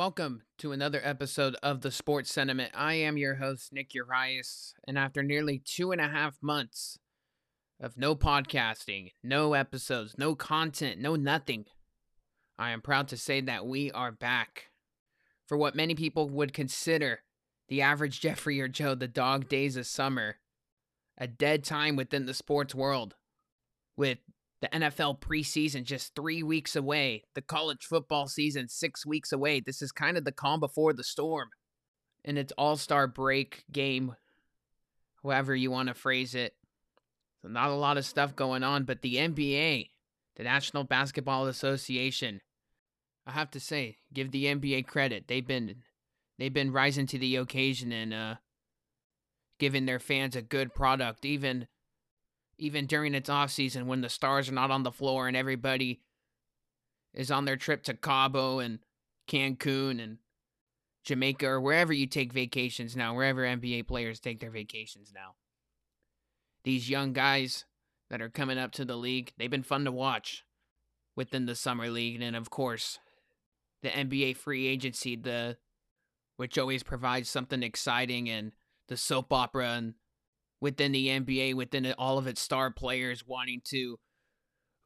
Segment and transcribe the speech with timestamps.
[0.00, 2.70] Welcome to another episode of the Sports Sentiment.
[2.74, 6.98] I am your host, Nick Urias, and after nearly two and a half months
[7.78, 11.66] of no podcasting, no episodes, no content, no nothing,
[12.58, 14.70] I am proud to say that we are back
[15.46, 17.20] for what many people would consider
[17.68, 20.36] the average Jeffrey or Joe the dog days of summer,
[21.18, 23.16] a dead time within the sports world,
[23.98, 24.16] with
[24.60, 29.60] the NFL preseason just three weeks away, the college football season six weeks away.
[29.60, 31.48] This is kind of the calm before the storm.
[32.24, 34.14] And it's all star break game,
[35.22, 36.54] however you want to phrase it.
[37.40, 39.88] So, not a lot of stuff going on, but the NBA,
[40.36, 42.42] the National Basketball Association,
[43.26, 45.24] I have to say, give the NBA credit.
[45.26, 45.76] They've been
[46.38, 48.34] they've been rising to the occasion and uh
[49.58, 51.68] giving their fans a good product, even
[52.60, 56.00] even during its off season when the stars are not on the floor and everybody
[57.14, 58.78] is on their trip to Cabo and
[59.28, 60.18] Cancun and
[61.04, 65.34] Jamaica or wherever you take vacations now, wherever NBA players take their vacations now.
[66.62, 67.64] These young guys
[68.10, 70.44] that are coming up to the league, they've been fun to watch
[71.16, 72.98] within the summer league and of course
[73.82, 75.56] the NBA free agency the
[76.36, 78.52] which always provides something exciting and
[78.88, 79.94] the soap opera and
[80.60, 83.98] within the NBA, within all of its star players wanting to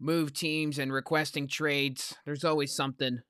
[0.00, 2.14] move teams and requesting trades.
[2.25, 3.20] There's always something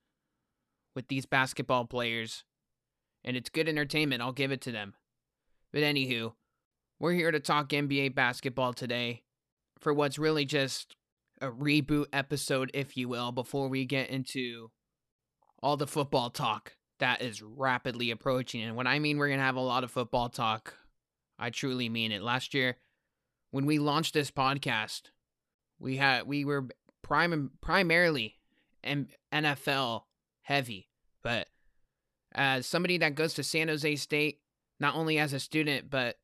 [0.95, 2.43] with these basketball players,
[3.23, 4.21] and it's good entertainment.
[4.21, 4.93] I'll give it to them.
[5.71, 6.33] But anywho,
[6.99, 9.23] we're here to talk NBA basketball today
[9.79, 10.95] for what's really just
[11.41, 14.69] a reboot episode, if you will, before we get into
[15.61, 18.63] all the football talk that is rapidly approaching.
[18.63, 20.75] And when I mean we're going to have a lot of football talk,
[21.37, 22.21] I truly mean it.
[22.21, 22.77] Last year,
[23.51, 25.03] when we launched this podcast,
[25.79, 26.67] we had we were
[27.01, 28.35] prime primarily
[28.83, 30.03] NFL
[30.41, 30.89] heavy,
[31.23, 31.47] but
[32.33, 34.39] as somebody that goes to San Jose State,
[34.79, 36.17] not only as a student but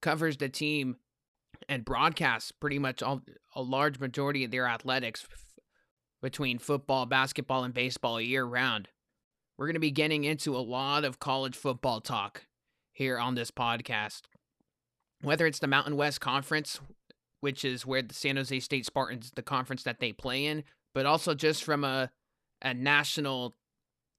[0.00, 0.96] covers the team
[1.68, 3.22] and broadcasts pretty much all
[3.54, 5.44] a large majority of their athletics f-
[6.22, 8.88] between football, basketball, and baseball year round.
[9.56, 12.46] We're going to be getting into a lot of college football talk
[12.92, 14.22] here on this podcast.
[15.22, 16.80] Whether it's the Mountain West Conference,
[17.40, 20.64] which is where the San Jose State Spartans, the conference that they play in,
[20.94, 22.10] but also just from a,
[22.62, 23.54] a national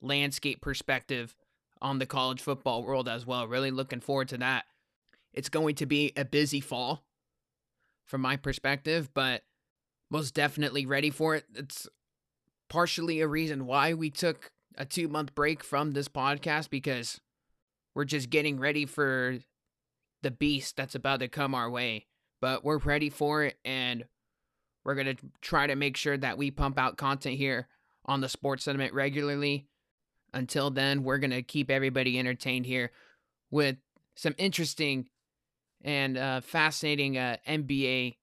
[0.02, 1.36] landscape perspective
[1.82, 3.48] on the college football world as well.
[3.48, 4.66] Really looking forward to that.
[5.34, 7.04] It's going to be a busy fall
[8.06, 9.44] from my perspective, but
[10.10, 11.46] most definitely ready for it.
[11.56, 11.88] It's
[12.70, 17.20] partially a reason why we took a two month break from this podcast because
[17.94, 19.40] we're just getting ready for
[20.22, 22.06] the beast that's about to come our way.
[22.41, 24.06] But we're ready for it, and
[24.85, 27.68] we're going to try to make sure that we pump out content here
[28.06, 29.68] on the Sports Sentiment regularly.
[30.34, 32.91] Until then, we're going to keep everybody entertained here
[33.52, 33.78] with
[34.16, 35.09] some interesting
[35.81, 38.16] and uh, fascinating uh, NBA.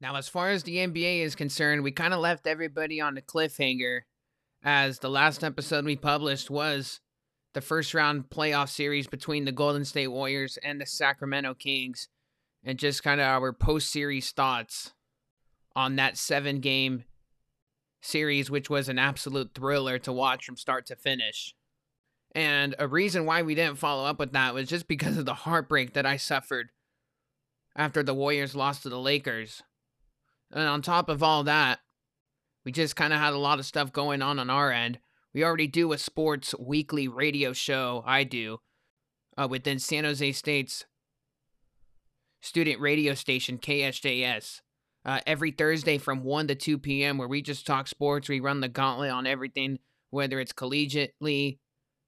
[0.00, 3.22] Now, as far as the NBA is concerned, we kind of left everybody on the
[3.22, 4.00] cliffhanger
[4.62, 7.00] as the last episode we published was
[7.52, 12.08] the first round playoff series between the Golden State Warriors and the Sacramento Kings,
[12.64, 14.92] and just kind of our post series thoughts
[15.74, 17.04] on that seven game
[18.00, 21.54] series, which was an absolute thriller to watch from start to finish.
[22.32, 25.34] And a reason why we didn't follow up with that was just because of the
[25.34, 26.70] heartbreak that I suffered
[27.74, 29.62] after the Warriors lost to the Lakers.
[30.52, 31.80] And on top of all that,
[32.64, 34.98] we just kind of had a lot of stuff going on on our end
[35.32, 38.58] we already do a sports weekly radio show, I do,
[39.36, 40.84] uh, within San Jose State's
[42.40, 44.60] student radio station, KSJS.
[45.02, 48.28] Uh, every Thursday from 1 to 2 p.m., where we just talk sports.
[48.28, 49.78] We run the gauntlet on everything,
[50.10, 51.58] whether it's collegiately,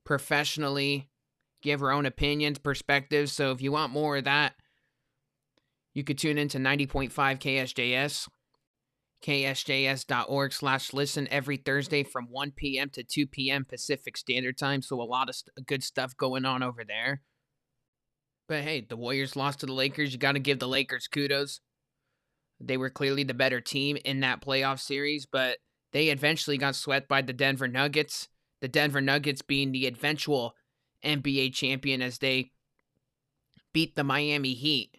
[0.04, 1.08] professionally,
[1.62, 3.32] give our own opinions, perspectives.
[3.32, 4.54] So if you want more of that,
[5.94, 8.28] you could tune into 90.5 KSJS
[9.22, 12.10] ksjs.org slash listen every Thursday mm-hmm.
[12.10, 12.90] from 1 p.m.
[12.90, 13.64] to 2 p.m.
[13.64, 14.82] Pacific Standard Time.
[14.82, 17.22] So a lot of st- good stuff going on over there.
[18.48, 20.12] But hey, the Warriors lost to the Lakers.
[20.12, 21.60] You got to give the Lakers kudos.
[22.60, 25.58] They were clearly the better team in that playoff series, but
[25.92, 28.28] they eventually got swept by the Denver Nuggets.
[28.60, 30.54] The Denver Nuggets being the eventual
[31.04, 32.52] NBA champion as they
[33.72, 34.96] beat the Miami Heat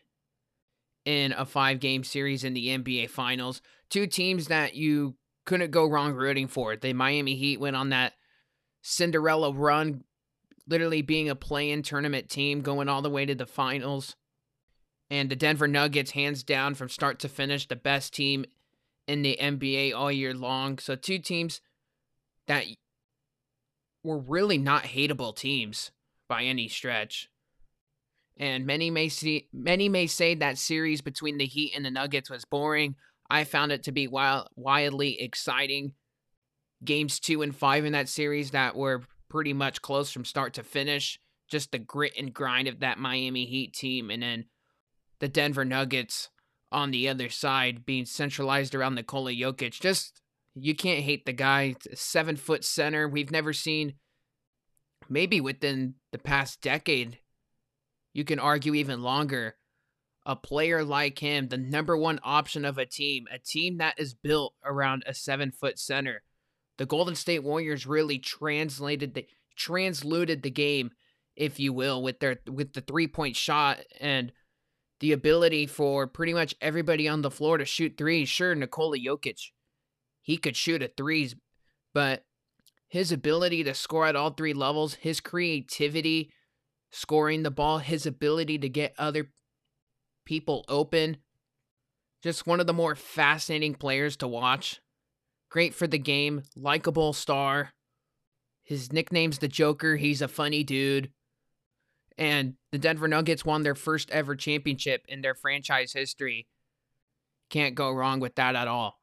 [1.06, 3.62] in a five game series in the NBA Finals
[3.94, 5.16] two teams that you
[5.46, 6.76] couldn't go wrong rooting for.
[6.76, 8.14] The Miami Heat went on that
[8.82, 10.04] Cinderella run,
[10.68, 14.16] literally being a play in tournament team, going all the way to the finals.
[15.12, 18.46] And the Denver Nuggets, hands down from start to finish, the best team
[19.08, 20.80] in the NBA all year long.
[20.80, 21.62] So, two teams
[22.48, 22.66] that
[24.04, 25.92] were really not hateable teams
[26.28, 27.30] by any stretch.
[28.38, 32.30] And many may see many may say that series between the Heat and the Nuggets
[32.30, 32.96] was boring.
[33.30, 35.94] I found it to be wild, wildly exciting.
[36.84, 40.64] Games 2 and 5 in that series that were pretty much close from start to
[40.64, 41.20] finish.
[41.48, 44.46] Just the grit and grind of that Miami Heat team and then
[45.20, 46.30] the Denver Nuggets
[46.72, 49.80] on the other side being centralized around Nikola Jokic.
[49.80, 50.22] Just
[50.56, 51.76] you can't hate the guy.
[51.94, 53.08] Seven foot center.
[53.08, 53.94] We've never seen,
[55.10, 57.20] maybe within the past decade,
[58.13, 59.56] you can argue even longer,
[60.25, 64.13] a player like him, the number one option of a team, a team that is
[64.13, 66.24] built around a seven foot center.
[66.77, 70.92] The Golden State Warriors really translated the transluted the game,
[71.36, 74.31] if you will, with their with the three point shot and
[75.00, 78.30] the ability for pretty much everybody on the floor to shoot threes.
[78.30, 79.51] Sure, Nikola Jokic
[80.24, 81.36] he could shoot a threes,
[81.94, 82.24] but
[82.88, 86.31] his ability to score at all three levels, his creativity,
[86.94, 89.31] scoring the ball, his ability to get other
[90.25, 91.18] people open,
[92.22, 94.80] just one of the more fascinating players to watch.
[95.50, 97.74] Great for the game, likable star.
[98.63, 99.98] His nickname's the Joker.
[99.98, 101.12] He's a funny dude.
[102.18, 106.48] And the Denver Nuggets won their first ever championship in their franchise history.
[107.50, 109.00] Can't go wrong with that at all.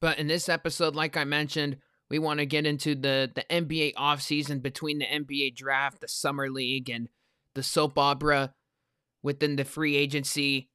[0.00, 1.78] But in this episode, like I mentioned,
[2.10, 6.50] we want to get into the the NBA offseason between the NBA draft, the summer
[6.50, 7.08] league, and
[7.54, 8.54] the soap opera
[9.22, 10.68] within the free agency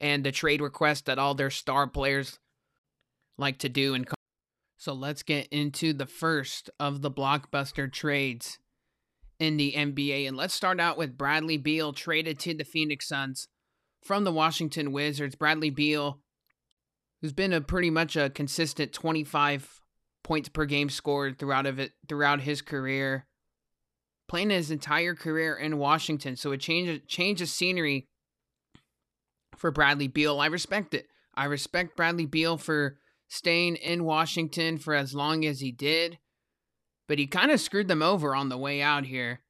[0.00, 2.38] and the trade requests that all their star players
[3.38, 4.06] like to do and
[4.76, 8.58] so let's get into the first of the blockbuster trades
[9.38, 13.48] in the NBA and let's start out with Bradley Beal traded to the Phoenix Suns
[14.02, 15.36] from the Washington Wizards.
[15.36, 16.20] Bradley Beal
[17.22, 19.80] who's been a pretty much a consistent 25
[20.24, 23.26] points per game scored throughout of it throughout his career
[24.26, 26.34] playing his entire career in Washington.
[26.34, 28.08] So a change change of scenery
[29.56, 30.40] for Bradley Beal.
[30.40, 31.06] I respect it.
[31.34, 32.98] I respect Bradley Beal for
[33.28, 36.18] staying in Washington for as long as he did
[37.06, 39.40] but he kind of screwed them over on the way out here.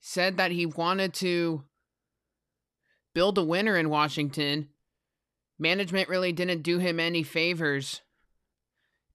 [0.00, 1.64] Said that he wanted to
[3.14, 4.68] build a winner in Washington.
[5.58, 8.00] Management really didn't do him any favors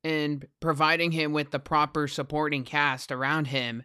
[0.04, 3.84] in providing him with the proper supporting cast around him.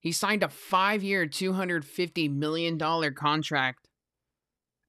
[0.00, 2.78] He signed a five year, $250 million
[3.14, 3.88] contract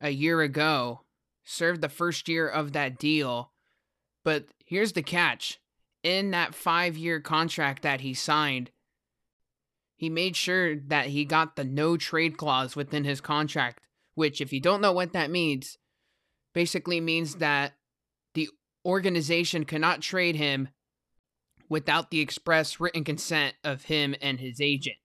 [0.01, 1.01] a year ago,
[1.44, 3.51] served the first year of that deal.
[4.24, 5.59] But here's the catch
[6.03, 8.71] in that five year contract that he signed,
[9.95, 13.81] he made sure that he got the no trade clause within his contract,
[14.15, 15.77] which, if you don't know what that means,
[16.53, 17.74] basically means that
[18.89, 20.69] organization cannot trade him
[21.69, 24.97] without the express written consent of him and his agent.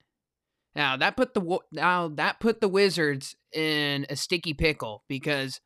[0.74, 5.60] Now that put the now that put the Wizards in a sticky pickle because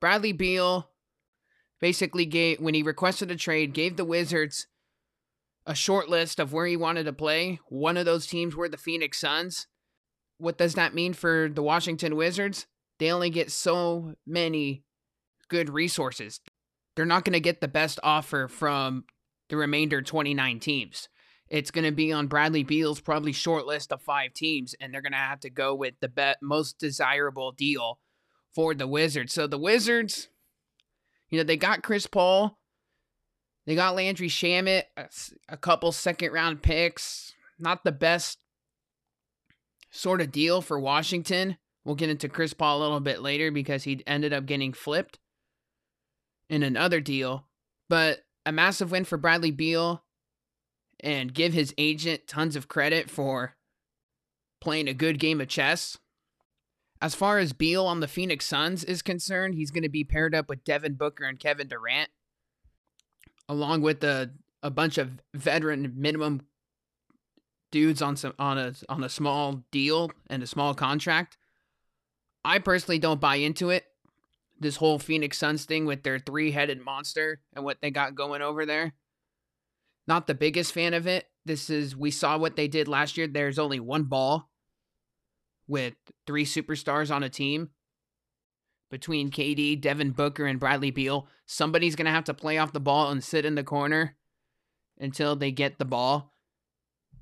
[0.00, 0.90] Bradley Beal
[1.80, 4.68] basically gave when he requested a trade gave the Wizards
[5.66, 7.58] a short list of where he wanted to play.
[7.68, 9.66] One of those teams were the Phoenix Suns.
[10.38, 12.66] What does that mean for the Washington Wizards?
[12.98, 14.84] They only get so many
[15.48, 16.40] good resources.
[16.96, 19.04] They're not going to get the best offer from
[19.48, 21.08] the remainder 29 teams.
[21.48, 25.02] It's going to be on Bradley Beal's probably short list of five teams, and they're
[25.02, 28.00] going to have to go with the be- most desirable deal
[28.52, 29.32] for the Wizards.
[29.32, 30.28] So the Wizards,
[31.28, 32.58] you know, they got Chris Paul,
[33.66, 35.08] they got Landry Shamet, a,
[35.48, 37.34] a couple second round picks.
[37.58, 38.38] Not the best
[39.90, 41.58] sort of deal for Washington.
[41.84, 45.18] We'll get into Chris Paul a little bit later because he ended up getting flipped
[46.48, 47.46] in another deal,
[47.88, 50.04] but a massive win for Bradley Beal
[51.00, 53.54] and give his agent tons of credit for
[54.60, 55.98] playing a good game of chess.
[57.02, 60.34] As far as Beal on the Phoenix Suns is concerned, he's going to be paired
[60.34, 62.08] up with Devin Booker and Kevin Durant,
[63.48, 64.30] along with a,
[64.62, 66.46] a bunch of veteran minimum
[67.70, 71.36] dudes on some on a on a small deal and a small contract.
[72.44, 73.84] I personally don't buy into it
[74.58, 78.42] this whole Phoenix Suns thing with their three headed monster and what they got going
[78.42, 78.94] over there.
[80.06, 81.26] Not the biggest fan of it.
[81.44, 83.26] This is, we saw what they did last year.
[83.26, 84.48] There's only one ball
[85.66, 85.94] with
[86.26, 87.70] three superstars on a team
[88.90, 91.28] between KD, Devin Booker, and Bradley Beal.
[91.46, 94.16] Somebody's going to have to play off the ball and sit in the corner
[94.98, 96.32] until they get the ball.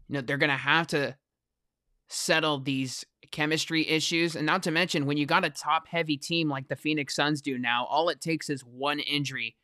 [0.08, 1.16] You know, they're going to have to
[2.08, 4.36] settle these chemistry issues.
[4.36, 7.40] And not to mention, when you got a top heavy team like the Phoenix Suns
[7.40, 9.56] do now, all it takes is one injury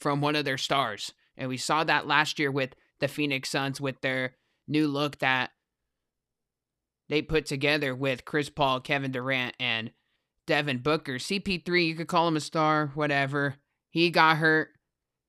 [0.00, 1.12] from one of their stars.
[1.36, 5.50] And we saw that last year with the Phoenix Suns with their new look that
[7.08, 9.92] they put together with Chris Paul, Kevin Durant, and
[10.46, 11.14] Devin Booker.
[11.14, 13.56] CP3, you could call him a star, whatever.
[13.90, 14.70] He got hurt.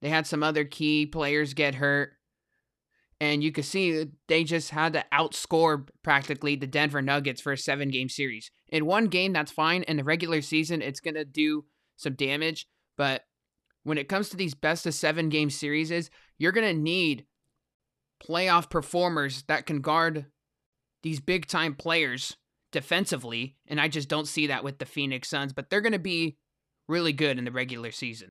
[0.01, 2.13] They had some other key players get hurt.
[3.21, 7.57] And you could see they just had to outscore practically the Denver Nuggets for a
[7.57, 8.49] seven game series.
[8.69, 9.83] In one game, that's fine.
[9.83, 11.65] In the regular season, it's going to do
[11.97, 12.67] some damage.
[12.97, 13.25] But
[13.83, 17.25] when it comes to these best of seven game series, you're going to need
[18.25, 20.25] playoff performers that can guard
[21.03, 22.37] these big time players
[22.71, 23.55] defensively.
[23.67, 26.37] And I just don't see that with the Phoenix Suns, but they're going to be
[26.87, 28.29] really good in the regular season.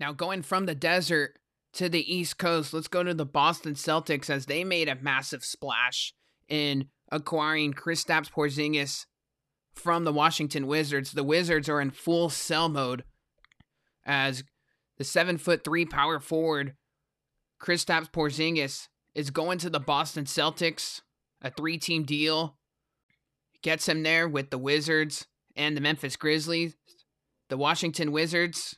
[0.00, 1.38] Now, going from the desert
[1.74, 5.44] to the East Coast, let's go to the Boston Celtics as they made a massive
[5.44, 6.14] splash
[6.48, 9.06] in acquiring Kristaps Porzingis
[9.74, 11.12] from the Washington Wizards.
[11.12, 13.04] The Wizards are in full sell mode
[14.04, 14.44] as
[14.98, 16.74] the seven foot three power forward
[17.60, 21.00] Kristaps Porzingis is going to the Boston Celtics,
[21.40, 22.56] a three team deal.
[23.62, 25.26] Gets him there with the Wizards
[25.56, 26.76] and the Memphis Grizzlies.
[27.48, 28.76] The Washington Wizards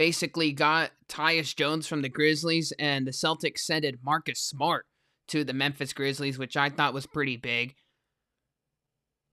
[0.00, 4.86] basically got Tyus Jones from the Grizzlies, and the Celtics sent Marcus Smart
[5.28, 7.74] to the Memphis Grizzlies, which I thought was pretty big.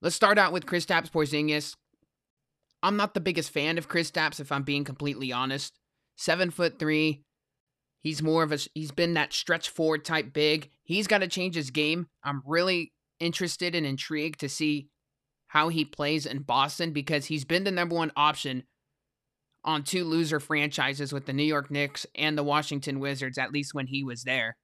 [0.02, 1.74] Let's start out with Kristaps Porzingis.
[2.82, 5.72] I'm not the biggest fan of Kristaps, if I'm being completely honest.
[6.16, 7.22] Seven foot three.
[8.02, 10.68] He's more of a he's been that stretch forward type big.
[10.84, 12.08] He's got to change his game.
[12.22, 14.90] I'm really interested and intrigued to see
[15.46, 18.64] how he plays in Boston because he's been the number one option
[19.64, 23.74] on two loser franchises with the New York Knicks and the Washington Wizards, at least
[23.74, 24.56] when he was there.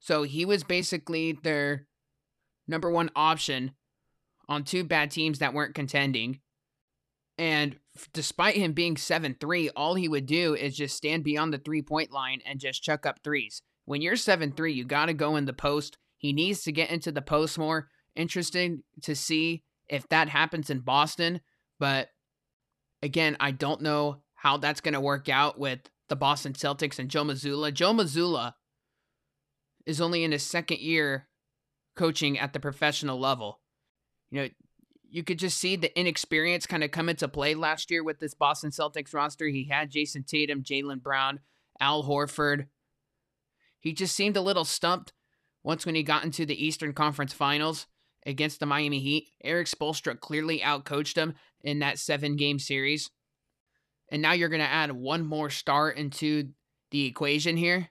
[0.00, 1.86] So he was basically their
[2.68, 3.72] number one option
[4.48, 6.40] on two bad teams that weren't contending.
[7.38, 7.76] And
[8.12, 11.82] despite him being 7 3, all he would do is just stand beyond the three
[11.82, 13.62] point line and just chuck up threes.
[13.86, 15.98] When you're 7 3, you got to go in the post.
[16.16, 17.88] He needs to get into the post more.
[18.14, 21.40] Interesting to see if that happens in Boston.
[21.80, 22.08] But
[23.04, 27.10] Again, I don't know how that's going to work out with the Boston Celtics and
[27.10, 27.70] Joe Mazzulla.
[27.70, 28.54] Joe Mazzulla
[29.84, 31.28] is only in his second year
[31.96, 33.60] coaching at the professional level.
[34.30, 34.48] You know,
[35.10, 38.32] you could just see the inexperience kind of come into play last year with this
[38.32, 39.48] Boston Celtics roster.
[39.48, 41.40] He had Jayson Tatum, Jaylen Brown,
[41.78, 42.68] Al Horford.
[43.80, 45.12] He just seemed a little stumped
[45.62, 47.86] once when he got into the Eastern Conference Finals
[48.26, 49.28] against the Miami Heat.
[49.42, 53.10] Erik Spoelstra clearly outcoached him in that seven game series.
[54.10, 56.50] And now you're going to add one more star into
[56.90, 57.90] the equation here.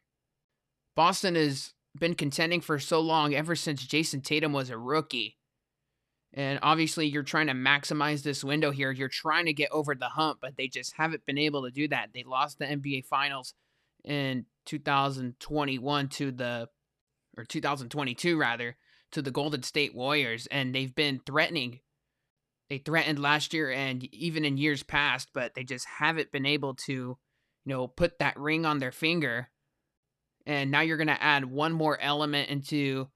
[0.96, 5.38] Boston has been contending for so long, ever since Jayson Tatum was a rookie.
[6.34, 8.92] And obviously, you're trying to maximize this window here.
[8.92, 11.88] You're trying to get over the hump, but they just haven't been able to do
[11.90, 12.10] that.
[12.14, 13.54] They lost the NBA Finals
[14.04, 16.70] in 2021 to the,
[17.38, 18.76] or 2022 rather,
[19.14, 21.80] to the Golden State Warriors, and they've been threatening
[22.70, 26.74] they threatened last year and even in years past, but they just haven't been able
[26.86, 27.18] to, you
[27.66, 29.50] know, put that ring on their finger.
[30.46, 33.10] And now you're going to add one more element into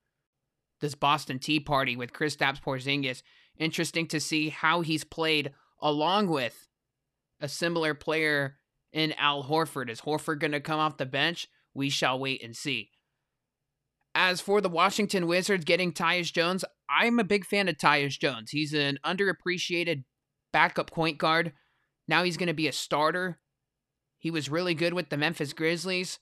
[0.79, 3.23] this Boston Tea Party with Kristaps Porzingis.
[3.57, 5.51] Interesting to see how he's played
[5.81, 6.67] along with
[7.41, 8.57] a similar player
[8.93, 9.89] in Al Horford.
[9.89, 11.47] Is Horford going to come off the bench?
[11.73, 12.91] We shall wait and see.
[14.19, 18.49] As for the Washington Wizards getting Tyus Jones, I'm a big fan of Tyus Jones.
[18.49, 20.05] He's an underappreciated
[20.51, 21.53] backup point guard.
[22.07, 23.37] Now he's going to be a starter.
[24.17, 26.17] He was really good with the Memphis Grizzlies.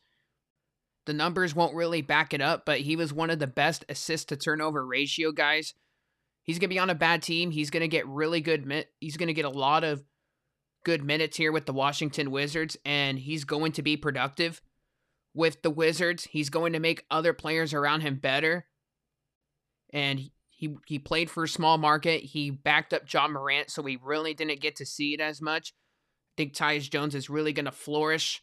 [1.05, 4.27] The numbers won't really back it up, but he was one of the best assist
[4.27, 5.73] to turnover ratio guys.
[6.43, 7.51] He's going to be on a bad team.
[7.51, 10.03] He's going to get really good mi- he's going to get a lot of
[10.83, 14.61] good minutes here with the Washington Wizards and he's going to be productive
[15.35, 16.23] with the Wizards.
[16.23, 18.65] He's going to make other players around him better.
[19.93, 22.23] And he he played for a small market.
[22.23, 25.73] He backed up Ja Morant, so we really didn't get to see it as much.
[25.73, 28.41] I think Tyus Jones is really going to flourish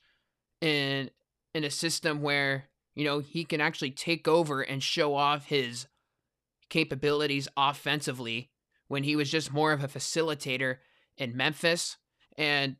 [0.60, 1.10] in
[1.54, 5.86] in a system where you know he can actually take over and show off his
[6.68, 8.50] capabilities offensively
[8.88, 10.76] when he was just more of a facilitator
[11.16, 11.96] in Memphis
[12.36, 12.76] and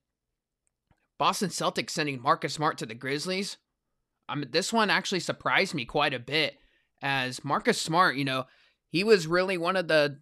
[1.19, 3.57] Boston Celtics sending Marcus Smart to the Grizzlies.
[4.29, 6.57] I mean, this one actually surprised me quite a bit
[7.03, 8.45] as Marcus Smart, you know,
[8.89, 10.19] he was really one of the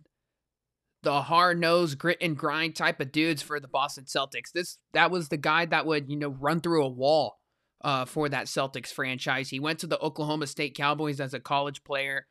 [1.03, 4.53] the hard nosed grit and grind type of dudes for the Boston Celtics.
[4.53, 7.39] This that was the guy that would you know run through a wall
[7.83, 9.51] uh, for that Celtics franchise.
[9.51, 12.27] He went to the Oklahoma State Cowboys as a college player.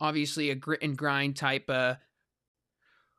[0.00, 1.96] Obviously, a grit and grind type of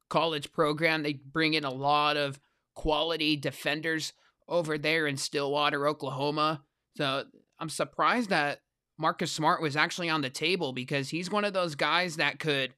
[0.09, 1.03] college program.
[1.03, 2.39] They bring in a lot of
[2.75, 4.13] quality defenders
[4.47, 6.63] over there in Stillwater, Oklahoma.
[6.97, 7.25] So
[7.61, 8.59] I'm surprised that
[8.97, 12.73] Marcus Smart was actually on the table because he's one of those guys that could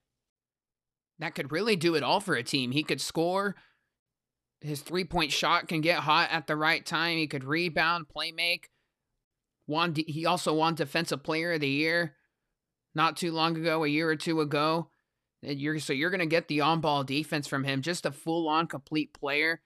[1.19, 2.71] that could really do it all for a team.
[2.71, 3.55] He could score,
[4.59, 8.69] his three-point shot can get hot at the right time, he could rebound, play make.
[9.67, 12.15] Won he also won defensive player of the year
[12.93, 14.89] not too long ago, a year or two ago.
[15.41, 19.61] You're so you're gonna get the on-ball defense from him, just a full-on complete player.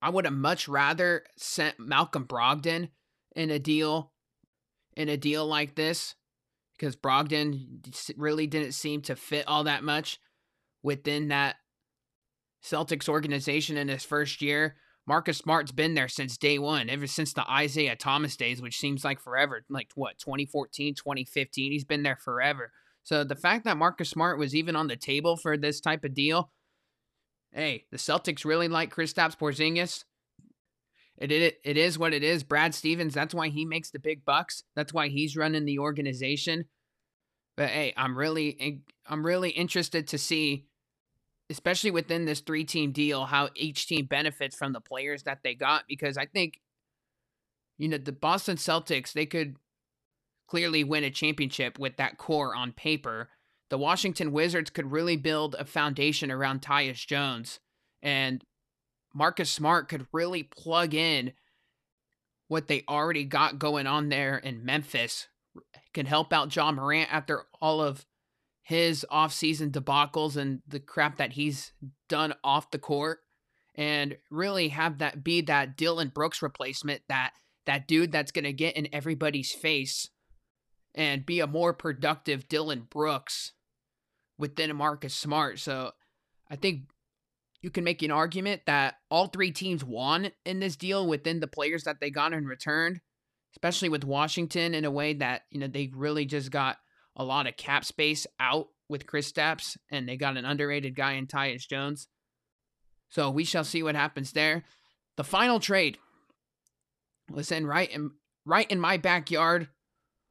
[0.00, 2.90] I would have much rather sent Malcolm Brogdon
[3.34, 4.12] in a deal
[4.98, 6.16] in a deal like this
[6.76, 7.78] because Brogdon
[8.16, 10.18] really didn't seem to fit all that much
[10.82, 11.56] within that
[12.62, 14.76] Celtics organization in his first year.
[15.06, 19.04] Marcus Smart's been there since day one, ever since the Isaiah Thomas days, which seems
[19.04, 19.64] like forever.
[19.70, 21.72] Like what, 2014, 2015?
[21.72, 22.72] He's been there forever.
[23.04, 26.12] So the fact that Marcus Smart was even on the table for this type of
[26.12, 26.50] deal,
[27.52, 30.04] hey, the Celtics really like Kristaps Porzingis.
[31.18, 32.44] It, it it is what it is.
[32.44, 34.62] Brad Stevens, that's why he makes the big bucks.
[34.76, 36.66] That's why he's running the organization.
[37.56, 40.66] But hey, I'm really I'm really interested to see
[41.50, 45.54] especially within this three team deal how each team benefits from the players that they
[45.54, 46.60] got because I think
[47.78, 49.56] you know the Boston Celtics they could
[50.46, 53.28] clearly win a championship with that core on paper.
[53.70, 57.60] The Washington Wizards could really build a foundation around Tyus Jones
[58.02, 58.42] and
[59.14, 61.32] Marcus Smart could really plug in
[62.48, 65.28] what they already got going on there in Memphis.
[65.92, 68.06] Can help out Ja Morant after all of
[68.62, 71.72] his offseason debacles and the crap that he's
[72.08, 73.20] done off the court
[73.74, 77.32] and really have that be that Dillon Brooks replacement that
[77.64, 80.10] that dude that's going to get in everybody's face
[80.94, 83.52] and be a more productive Dillon Brooks
[84.38, 85.58] within Marcus Smart.
[85.58, 85.92] So
[86.50, 86.82] I think
[87.60, 91.46] you can make an argument that all three teams won in this deal within the
[91.48, 93.00] players that they got in return,
[93.54, 96.76] especially with Washington in a way that, you know, they really just got
[97.16, 101.26] a lot of cap space out with Kristaps and they got an underrated guy in
[101.26, 102.08] Tyus Jones.
[103.10, 104.64] So we shall see what happens there.
[105.16, 105.98] The final trade
[107.50, 108.12] in right in
[108.44, 109.68] right in my backyard.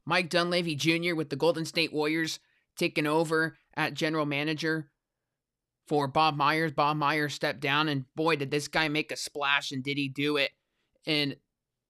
[0.06, 1.16] Mike Dunleavy Jr.
[1.16, 2.40] with the Golden State Warriors
[2.78, 4.90] taking over at general manager
[5.88, 6.72] for Bob Myers.
[6.72, 10.10] Bob Myers stepped down, and boy, did this guy make a splash, and did he
[10.10, 10.52] do it
[11.06, 11.36] in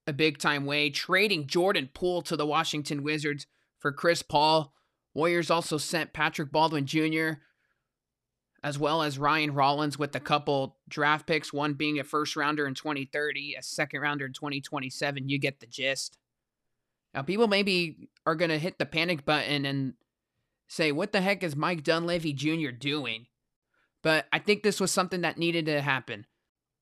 [0.06, 3.46] a big time way, trading Jordan Poole to the Washington Wizards
[3.78, 4.72] for Chris Paul.
[5.14, 7.32] Warriors also sent Patrick Baldwin Jr.
[8.62, 12.66] as well as Ryan Rollins with a couple draft picks, one being a first rounder
[12.66, 15.28] in 2030, a second rounder in 2027.
[15.28, 16.16] You get the gist.
[17.12, 19.94] Now, people maybe are going to hit the panic button and
[20.68, 22.70] say, what the heck is Mike Dunleavy Jr.
[22.70, 23.26] doing?
[24.02, 26.26] But I think this was something that needed to happen.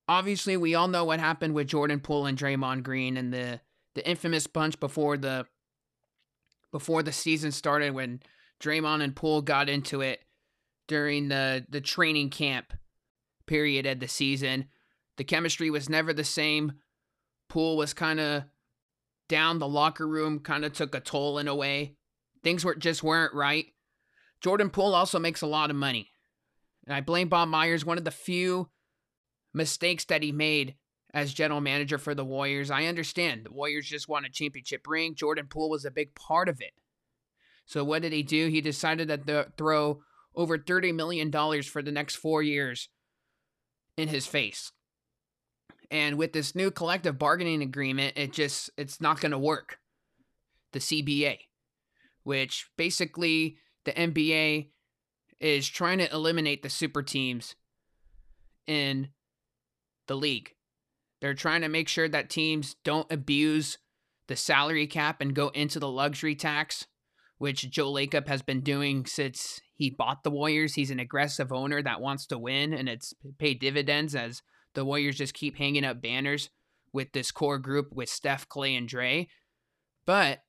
[0.08, 3.60] Obviously, we all know what happened with Jordan Poole and Draymond Green and the
[3.94, 5.46] the infamous bunch before the
[6.70, 8.20] before the season started when
[8.60, 10.20] Draymond and Poole got into it
[10.86, 12.72] during the the training camp
[13.46, 14.66] period of the season.
[15.16, 16.74] The chemistry was never the same.
[17.48, 18.44] Poole was kind of
[19.28, 21.96] down the locker room, kind of took a toll in a way.
[22.44, 23.66] Things were just weren't right.
[24.40, 26.10] Jordan Poole also makes a lot of money.
[26.86, 28.68] And I blame Bob Myers, one of the few
[29.52, 30.76] mistakes that he made
[31.12, 32.70] as general manager for the Warriors.
[32.70, 35.14] I understand the Warriors just won a championship ring.
[35.14, 36.72] Jordan Poole was a big part of it.
[37.64, 38.48] So what did he do?
[38.48, 40.02] He decided to throw
[40.34, 42.88] over $30 million for the next four years
[43.96, 44.72] in his face.
[45.90, 49.78] And with this new collective bargaining agreement, it just it's not going to work.
[50.72, 51.38] The CBA,
[52.24, 54.70] which basically the NBA
[55.40, 57.56] is trying to eliminate the super teams
[58.66, 59.08] in
[60.06, 60.52] the league.
[61.20, 63.78] They're trying to make sure that teams don't abuse
[64.28, 66.86] the salary cap and go into the luxury tax,
[67.38, 70.74] which Joe Lacob has been doing since he bought the Warriors.
[70.74, 74.42] He's an aggressive owner that wants to win, and it's paid dividends as
[74.74, 76.50] the Warriors just keep hanging up banners
[76.92, 79.28] with this core group with Steph, Clay, and Dre.
[80.06, 80.40] But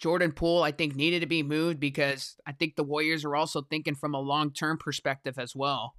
[0.00, 3.60] Jordan Poole, I think, needed to be moved because I think the Warriors are also
[3.60, 5.94] thinking from a long term perspective as well,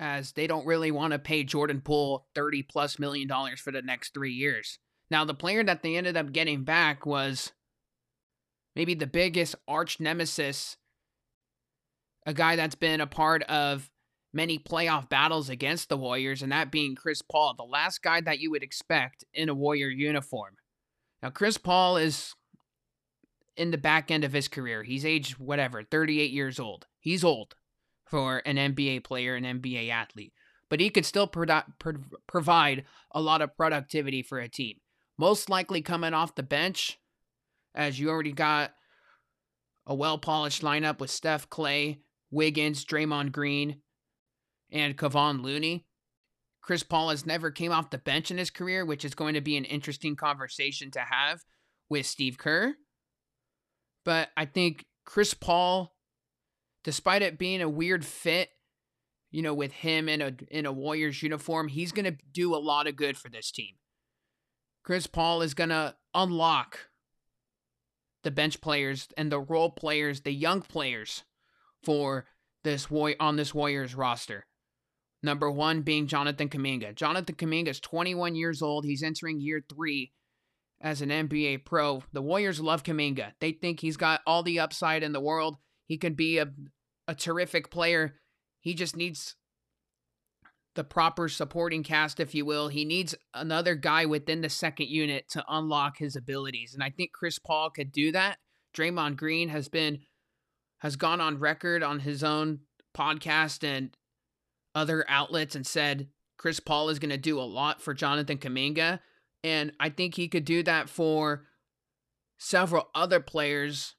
[0.00, 3.82] as they don't really want to pay Jordan Poole 30 plus million dollars for the
[3.82, 4.78] next three years.
[5.10, 7.52] Now, the player that they ended up getting back was
[8.74, 10.78] maybe the biggest arch nemesis,
[12.24, 13.90] a guy that's been a part of
[14.32, 18.38] many playoff battles against the Warriors, and that being Chris Paul, the last guy that
[18.38, 20.54] you would expect in a Warrior uniform.
[21.22, 22.34] Now, Chris Paul is
[23.56, 24.82] in the back end of his career.
[24.82, 26.86] He's aged whatever, 38 years old.
[26.98, 27.54] He's old
[28.06, 30.32] for an NBA player, an NBA athlete,
[30.68, 31.94] but he could still pro- pro-
[32.26, 34.76] provide a lot of productivity for a team.
[35.18, 36.98] Most likely coming off the bench
[37.74, 38.72] as you already got
[39.86, 43.80] a well polished lineup with Steph Clay, Wiggins, Draymond Green,
[44.70, 45.86] and Kevon Looney.
[46.62, 49.40] Chris Paul has never came off the bench in his career, which is going to
[49.40, 51.40] be an interesting conversation to have
[51.88, 52.76] with Steve Kerr.
[54.04, 55.94] But I think Chris Paul,
[56.84, 58.50] despite it being a weird fit,
[59.30, 62.86] you know, with him in a in a Warriors uniform, he's to do a lot
[62.86, 63.76] of good for this team.
[64.82, 66.90] Chris Paul is to unlock
[68.24, 71.24] the bench players and the role players, the young players
[71.82, 72.26] for
[72.64, 74.46] this war on this Warriors roster.
[75.22, 76.94] Number one being Jonathan Kuminga.
[76.94, 78.84] Jonathan Kuminga is 21 years old.
[78.84, 80.12] He's entering year three
[80.82, 82.02] as an NBA pro.
[82.12, 83.32] The Warriors love Kuminga.
[83.40, 85.56] They think he's got all the upside in the world.
[85.86, 86.48] He could be a,
[87.06, 88.16] a terrific player.
[88.60, 89.36] He just needs
[90.74, 92.68] the proper supporting cast, if you will.
[92.68, 96.74] He needs another guy within the second unit to unlock his abilities.
[96.74, 98.38] And I think Chris Paul could do that.
[98.74, 100.00] Draymond Green has been
[100.78, 102.60] has gone on record on his own
[102.96, 103.96] podcast and
[104.74, 108.98] other outlets and said Chris Paul is going to do a lot for Jonathan Kuminga.
[109.44, 111.44] And I think he could do that for
[112.38, 113.94] several other players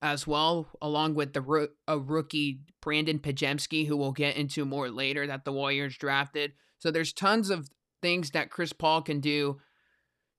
[0.00, 5.26] as well, along with the a rookie Brandon Podziemski, who we'll get into more later,
[5.26, 6.52] that the Warriors drafted.
[6.78, 7.70] So there's tons of
[8.02, 9.58] things that Chris Paul can do.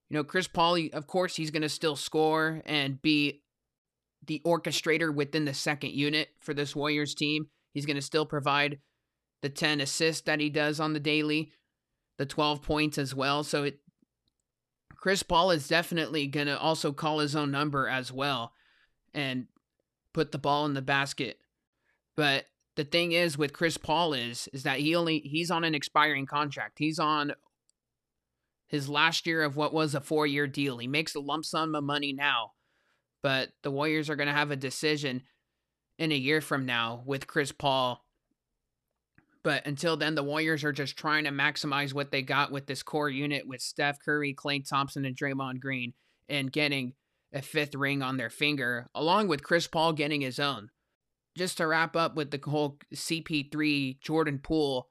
[0.09, 3.41] You know, Chris Paul, of course, he's going to still score and be
[4.27, 7.47] the orchestrator within the second unit for this Warriors team.
[7.73, 8.79] He's going to still provide
[9.41, 11.51] the 10 assists that he does on the daily,
[12.19, 13.43] the 12 points as well.
[13.43, 13.79] So it
[15.05, 18.53] Chris Paul is definitely going to also call his own number as well
[19.13, 19.45] and
[20.13, 21.37] put the ball in the basket.
[22.17, 25.75] But the thing is with Chris Paul is is that he only he's on an
[25.75, 26.79] expiring contract.
[26.79, 27.33] He's on
[28.65, 30.79] his last year of what was a 4-year deal.
[30.79, 32.53] He makes a lump sum of money now.
[33.21, 35.21] But the Warriors are going to have a decision
[35.99, 38.03] in a year from now with Chris Paul
[39.45, 42.81] but until then, the Warriors are just trying to maximize what they got with this
[42.81, 45.93] core unit with Steph Curry, Klay Thompson, and Draymond Green
[46.27, 46.93] and getting
[47.31, 50.69] a fifth ring on their finger, along with Chris Paul getting his own.
[51.37, 54.89] Just to wrap up with the whole CP3 Jordan Poole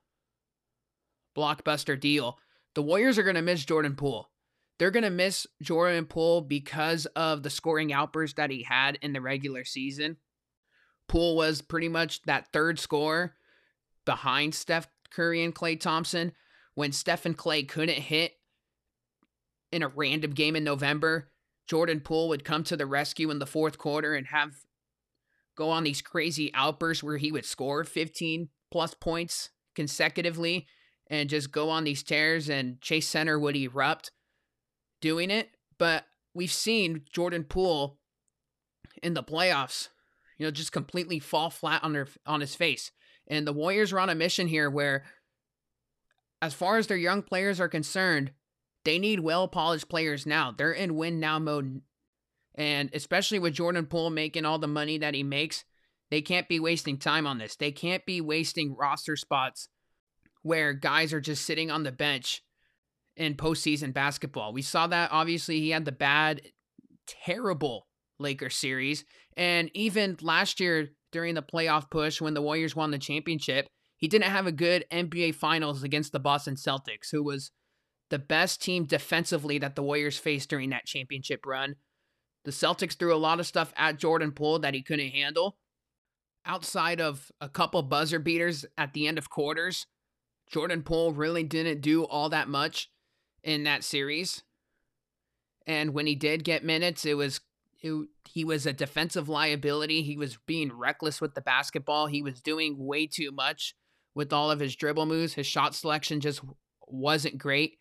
[1.37, 2.39] blockbuster deal,
[2.77, 4.31] the Warriors are going to miss Jordan Poole.
[4.79, 9.15] They're going to miss Jordan Poole because of the scoring outburst that he had in
[9.15, 10.19] the regular season.
[11.09, 13.35] Poole was pretty much that third scorer
[14.05, 16.33] behind Steph Curry and Klay Thompson
[16.75, 18.33] when Steph and Klay couldn't hit
[19.73, 21.31] in a random game in November.
[21.67, 24.55] Jordan Poole would come to the rescue in the fourth quarter and have
[25.57, 30.67] go on these crazy outbursts where he would score 15 plus points consecutively
[31.09, 34.11] and just go on these tears and Chase Center would erupt
[35.01, 35.51] doing it.
[35.79, 37.99] But we've seen Jordan Poole
[39.03, 39.89] in the playoffs,
[40.39, 42.91] you know, just completely fall flat on on his face.
[43.27, 45.05] And the Warriors are on a mission here where,
[46.43, 48.33] as far as their young players are concerned,
[48.85, 50.53] they need well polished players now.
[50.57, 51.81] They're in win now mode.
[52.55, 55.65] And especially with Jordan Poole making all the money that he makes,
[56.11, 57.57] they can't be wasting time on this.
[57.57, 59.69] They can't be wasting roster spots
[60.43, 62.43] where guys are just sitting on the bench
[63.17, 64.53] in postseason basketball.
[64.53, 66.43] We saw that obviously he had the bad,
[67.07, 67.87] terrible
[68.19, 69.05] Lakers series.
[69.37, 74.09] And even last year, during the playoff push when the Warriors won the championship, he
[74.09, 77.53] didn't have a good NBA Finals against the Boston Celtics, who was
[78.11, 81.77] the best team defensively that the Warriors faced during that championship run.
[82.45, 85.57] The Celtics threw a lot of stuff at Jordan Poole that he couldn't handle.
[86.45, 89.87] Outside of a couple buzzer beaters at the end of quarters,
[90.51, 92.91] Jordan Poole really didn't do all that much
[93.45, 94.43] in that series.
[95.65, 97.41] And when he did get minutes, it was
[98.25, 100.03] he was a defensive liability.
[100.03, 102.07] He was being reckless with the basketball.
[102.07, 103.75] He was doing way too much
[104.15, 105.35] with all of his dribble moves.
[105.35, 106.41] His shot selection just
[106.87, 107.77] wasn't great.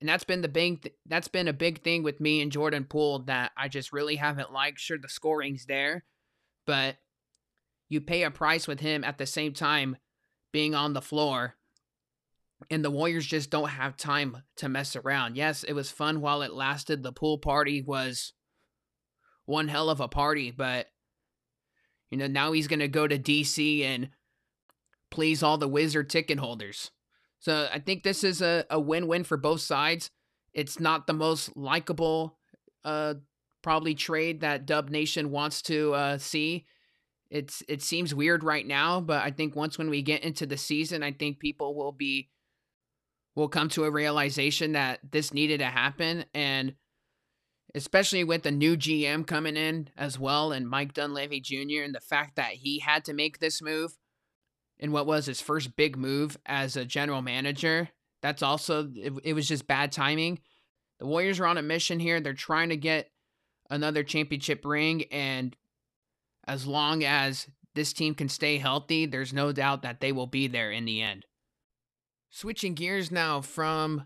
[0.00, 2.84] And that's been the big th- that's been a big thing with me and Jordan
[2.84, 4.80] Poole that I just really haven't liked.
[4.80, 6.04] Sure the scoring's there,
[6.66, 6.96] but
[7.88, 9.96] you pay a price with him at the same time
[10.52, 11.56] being on the floor.
[12.70, 15.36] And the Warriors just don't have time to mess around.
[15.36, 17.02] Yes, it was fun while it lasted.
[17.02, 18.32] The pool party was
[19.50, 20.86] one hell of a party, but
[22.10, 24.10] you know, now he's going to go to DC and
[25.10, 26.90] please all the wizard ticket holders.
[27.40, 30.10] So I think this is a, a win-win for both sides.
[30.54, 32.38] It's not the most likable
[32.84, 33.14] uh
[33.62, 36.66] probably trade that Dub Nation wants to uh see.
[37.30, 40.56] It's it seems weird right now, but I think once when we get into the
[40.56, 42.30] season, I think people will be
[43.36, 46.74] will come to a realization that this needed to happen and
[47.74, 51.82] especially with the new GM coming in as well and Mike Dunleavy Jr.
[51.84, 53.96] and the fact that he had to make this move
[54.78, 57.90] in what was his first big move as a general manager.
[58.22, 60.40] That's also, it, it was just bad timing.
[60.98, 62.20] The Warriors are on a mission here.
[62.20, 63.10] They're trying to get
[63.68, 65.04] another championship ring.
[65.10, 65.56] And
[66.46, 70.48] as long as this team can stay healthy, there's no doubt that they will be
[70.48, 71.24] there in the end.
[72.30, 74.04] Switching gears now from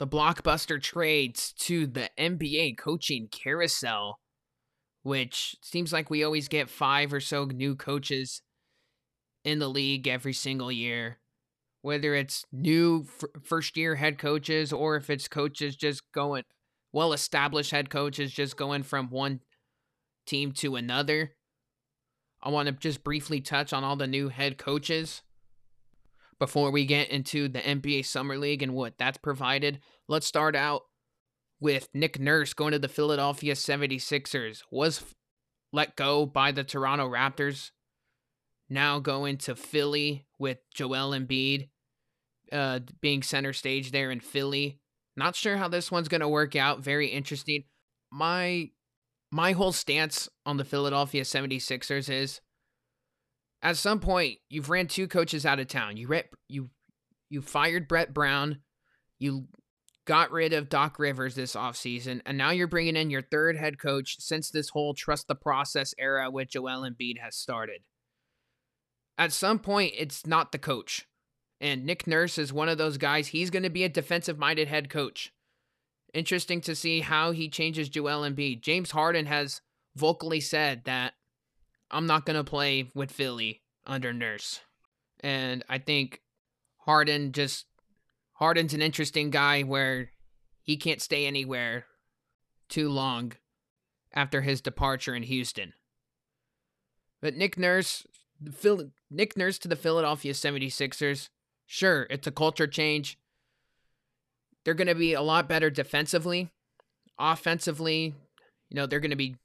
[0.00, 4.18] the blockbuster trades to the NBA coaching carousel,
[5.02, 8.40] which seems like we always get five or so new coaches
[9.44, 11.18] in the league every single year.
[11.82, 16.44] Whether it's new f- first year head coaches or if it's coaches just going,
[16.92, 19.40] well established head coaches just going from one
[20.24, 21.34] team to another.
[22.42, 25.20] I want to just briefly touch on all the new head coaches
[26.40, 29.78] before we get into the NBA Summer League and what that's provided.
[30.08, 30.82] Let's start out
[31.60, 34.62] with Nick Nurse going to the Philadelphia 76ers.
[34.72, 35.04] Was
[35.72, 37.70] let go by the Toronto Raptors
[38.68, 41.68] now going to Philly with Joel Embiid
[42.50, 44.80] uh, being center stage there in Philly.
[45.16, 46.80] Not sure how this one's going to work out.
[46.80, 47.64] Very interesting.
[48.10, 48.70] My
[49.30, 52.40] my whole stance on the Philadelphia 76ers is
[53.62, 55.96] at some point you've ran two coaches out of town.
[55.96, 56.70] You you
[57.28, 58.58] you fired Brett Brown,
[59.18, 59.46] you
[60.06, 63.78] got rid of Doc Rivers this offseason, and now you're bringing in your third head
[63.78, 67.82] coach since this whole trust the process era with Joel Embiid has started
[69.20, 71.06] at some point it's not the coach.
[71.60, 73.28] And Nick Nurse is one of those guys.
[73.28, 75.30] He's going to be a defensive minded head coach.
[76.14, 78.62] Interesting to see how he changes Joel Embiid.
[78.62, 79.60] James Harden has
[79.94, 81.12] vocally said that
[81.90, 84.60] I'm not going to play with Philly under Nurse.
[85.20, 86.20] And I think
[86.78, 87.66] Harden just
[88.34, 90.10] Harden's an interesting guy where
[90.62, 91.86] he can't stay anywhere
[92.68, 93.32] too long
[94.14, 95.74] after his departure in Houston.
[97.20, 98.06] But Nick Nurse
[98.52, 101.28] Phil, Nick Nurse to the Philadelphia 76ers.
[101.66, 103.18] Sure, it's a culture change.
[104.64, 106.50] They're going to be a lot better defensively.
[107.18, 108.14] Offensively,
[108.68, 109.36] you know, they're going to be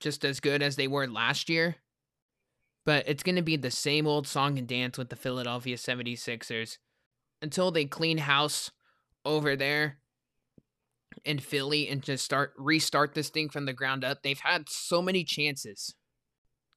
[0.00, 1.76] just as good as they were last year.
[2.84, 6.78] But it's going to be the same old song and dance with the Philadelphia 76ers
[7.42, 8.70] until they clean house
[9.24, 9.98] over there
[11.24, 14.22] in Philly and just start restart this thing from the ground up.
[14.22, 15.94] They've had so many chances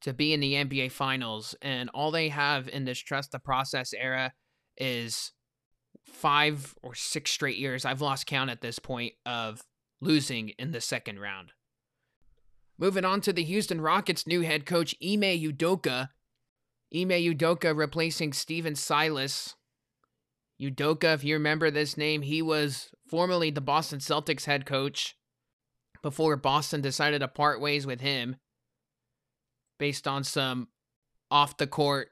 [0.01, 3.93] to be in the NBA Finals, and all they have in this trust the process
[3.93, 4.33] era
[4.77, 5.31] is
[6.05, 7.85] five or six straight years.
[7.85, 9.61] I've lost count at this point of
[10.01, 11.51] losing in the second round.
[12.81, 16.09] Moving on to the Houston Rockets' new head coach, Ime Udoka.
[16.91, 19.55] Ime Udoka replacing Stephen Silas.
[20.59, 25.15] Udoka, if you remember this name, he was formerly the Boston Celtics head coach
[26.01, 28.37] before Boston decided to part ways with him
[29.77, 30.67] based on some
[31.29, 32.09] off the court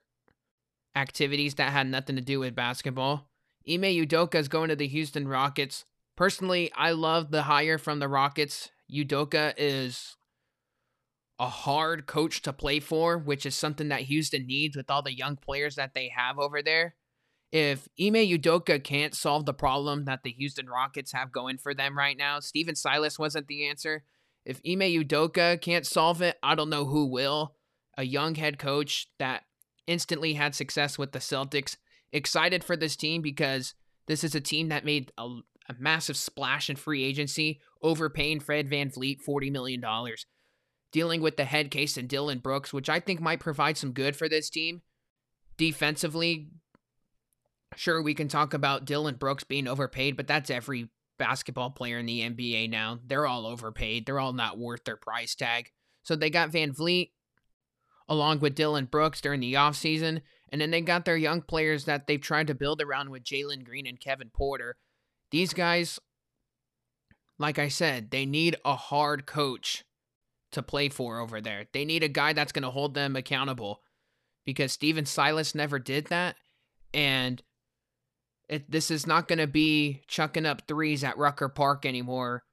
[0.96, 3.28] activities that had nothing to do with basketball.
[3.68, 5.86] Ime Udoka is going to the Houston Rockets.
[6.16, 8.70] Personally, I love the hire from the Rockets.
[8.94, 10.16] Udoka is
[11.40, 15.16] a hard coach to play for, which is something that Houston needs with all the
[15.16, 16.96] young players that they have over there.
[17.52, 21.98] If Ime Udoka can't solve the problem that the Houston Rockets have going for them
[21.98, 24.04] right now, Stephen Silas wasn't the answer.
[24.46, 27.56] If Ime Udoka can't solve it, I don't know who will
[27.98, 29.44] a young head coach that
[29.86, 31.76] instantly had success with the Celtics.
[32.14, 33.74] Excited for this team because
[34.08, 35.24] this is a team that made a,
[35.68, 39.84] a massive splash in free agency, overpaying Fred Van VanVleet $40 million.
[40.92, 44.16] Dealing with the head case and Dillon Brooks, which I think might provide some good
[44.16, 44.82] for this team.
[45.58, 46.48] Defensively,
[47.76, 52.08] sure, we can talk about Dillon Brooks being overpaid, but that's every basketball player in
[52.08, 53.00] the NBA now.
[53.06, 54.06] They're all overpaid.
[54.06, 55.72] They're all not worth their price tag.
[56.02, 57.12] So they got VanVleet,
[58.08, 60.22] along with Dylan Brooks during the offseason.
[60.52, 63.64] And then they got their young players that they've tried to build around with Jalen
[63.64, 64.78] Green and Kevin Porter.
[65.30, 66.00] These guys,
[67.38, 69.84] like I said, they need a hard coach
[70.52, 71.66] to play for over there.
[71.74, 73.82] They need a guy that's going to hold them accountable
[74.46, 76.36] because Stephen Silas never did that.
[76.94, 77.42] And
[78.48, 82.44] it, this is not going to be chucking up threes at Rucker Park anymore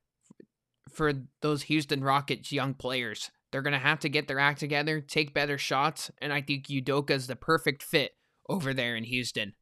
[0.91, 3.31] for those Houston Rockets young players.
[3.51, 6.67] They're going to have to get their act together, take better shots, and I think
[6.67, 8.13] Udoka is the perfect fit
[8.49, 9.55] over there in Houston.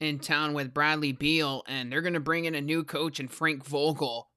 [0.00, 3.30] In town with Bradley Beal, and they're going to bring in a new coach and
[3.30, 4.28] Frank Vogel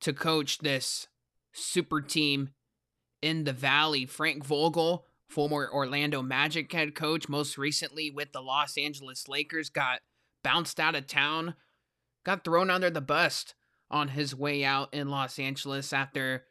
[0.00, 1.08] to coach this
[1.54, 2.50] super team
[3.22, 4.06] in the Valley.
[4.06, 10.00] Frank Vogel, former Orlando Magic head coach, most recently with the Los Angeles Lakers, got
[10.42, 11.54] bounced out of town,
[12.24, 13.54] got thrown under the bus
[13.90, 16.44] on his way out in Los Angeles after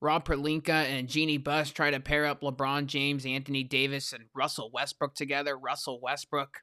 [0.00, 4.70] Rob Pelinka and Jeanie Buss try to pair up LeBron James, Anthony Davis, and Russell
[4.72, 5.58] Westbrook together.
[5.58, 6.58] Russell Westbrook,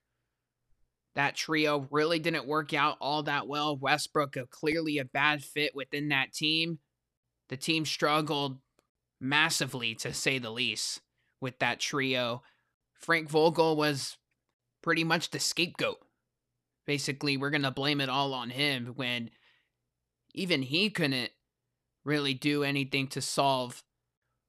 [1.15, 3.77] that trio really didn't work out all that well.
[3.77, 6.79] Westbrook, a, clearly a bad fit within that team.
[7.49, 8.59] The team struggled
[9.19, 11.01] massively, to say the least,
[11.41, 12.43] with that trio.
[12.93, 14.17] Frank Vogel was
[14.81, 15.99] pretty much the scapegoat.
[16.85, 19.29] Basically, we're going to blame it all on him when
[20.33, 21.31] even he couldn't
[22.05, 23.83] really do anything to solve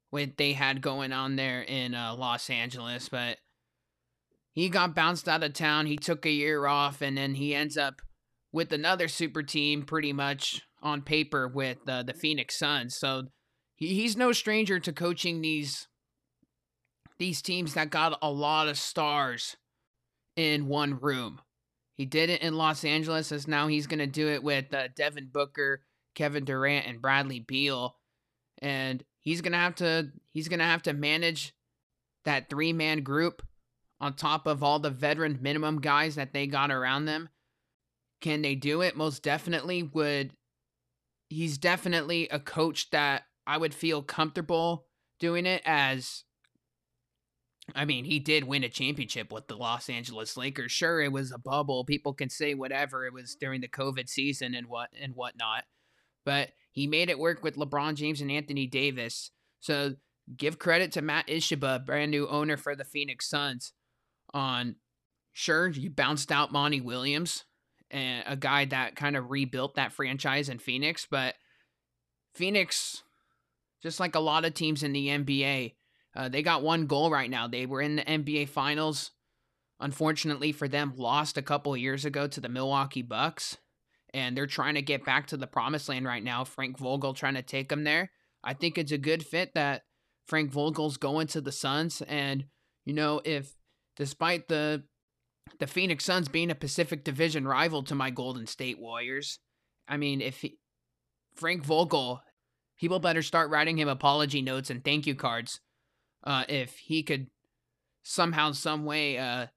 [0.09, 3.09] what they had going on there in uh, Los Angeles.
[3.09, 3.37] But
[4.53, 5.85] he got bounced out of town.
[5.85, 8.01] He took a year off, and then he ends up
[8.51, 12.95] with another super team, pretty much on paper, with uh, the Phoenix Suns.
[12.95, 13.23] So
[13.75, 15.87] he, he's no stranger to coaching these
[17.17, 19.57] these teams that got a lot of stars
[20.37, 21.41] in one room.
[21.95, 24.87] He did it in Los Angeles, as now he's going to do it with uh,
[24.95, 25.81] Devin Booker
[26.15, 27.95] Kevin Durant and Bradley Beal,
[28.61, 31.53] and he's gonna have to he's gonna have to manage
[32.25, 33.41] that three man group
[34.01, 37.29] on top of all the veteran minimum guys that they got around them.
[38.21, 38.97] Can they do it?
[38.97, 40.33] Most definitely would.
[41.29, 44.85] He's definitely a coach that I would feel comfortable
[45.19, 46.23] doing it as
[47.75, 50.71] I mean, he did win a championship with the Los Angeles Lakers.
[50.71, 51.85] Sure, it was a bubble.
[51.85, 53.05] People can say whatever.
[53.05, 55.65] It was during the COVID season and what and whatnot
[56.25, 59.31] but he made it work with LeBron James and Anthony Davis.
[59.59, 59.95] So
[60.37, 63.73] give credit to Matt Ishbia, brand new owner for the Phoenix Suns.
[64.33, 64.75] On
[65.33, 67.45] sure, you bounced out Monty Williams,
[67.91, 71.35] and a guy that kind of rebuilt that franchise in Phoenix, but
[72.33, 73.03] Phoenix,
[73.81, 75.73] just like a lot of teams in the NBA,
[76.15, 77.47] uh, they got one goal right now.
[77.47, 79.11] They were in the NBA Finals.
[79.79, 83.57] Unfortunately for them, lost a couple years ago to the Milwaukee Bucks
[84.13, 86.43] and they're trying to get back to the promised land right now.
[86.43, 88.11] Frank Vogel trying to take them there.
[88.43, 89.83] I think it's a good fit that
[90.25, 92.45] Frank Vogel's going to the Suns, and
[92.85, 93.53] you know if
[93.95, 94.83] despite the
[95.59, 99.39] the Phoenix Suns being a Pacific Division rival to my Golden State Warriors,
[99.87, 100.57] I mean if he,
[101.35, 102.21] Frank Vogel,
[102.79, 105.59] people better start writing him apology notes and thank you cards,
[106.23, 107.27] uh, if he could
[108.03, 109.47] somehow some way uh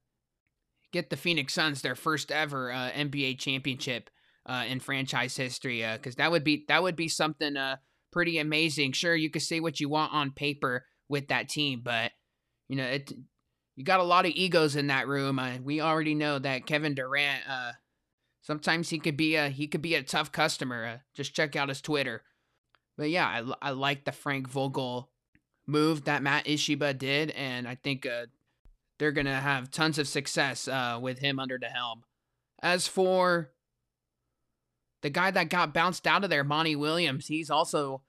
[0.92, 4.10] get the Phoenix Suns their first ever uh, NBA championship
[4.46, 7.76] uh, in franchise history because uh, that would be that would be something uh,
[8.12, 8.92] pretty amazing.
[8.92, 12.12] Sure, you could say what you want on paper with that team, but
[12.68, 13.12] you know it.
[13.76, 15.38] You got a lot of egos in that room.
[15.38, 17.42] Uh, we already know that Kevin Durant.
[17.48, 17.72] Uh,
[18.42, 20.84] sometimes he could be a he could be a tough customer.
[20.84, 22.22] Uh, just check out his Twitter.
[22.98, 25.10] But yeah, I, I like the Frank Vogel
[25.66, 28.26] move that Matt Ishbia did, and I think uh,
[28.98, 32.04] they're gonna have tons of success uh, with him under the helm.
[32.62, 33.52] As for
[35.00, 38.02] the guy that got bounced out of there, Monty Williams, he's also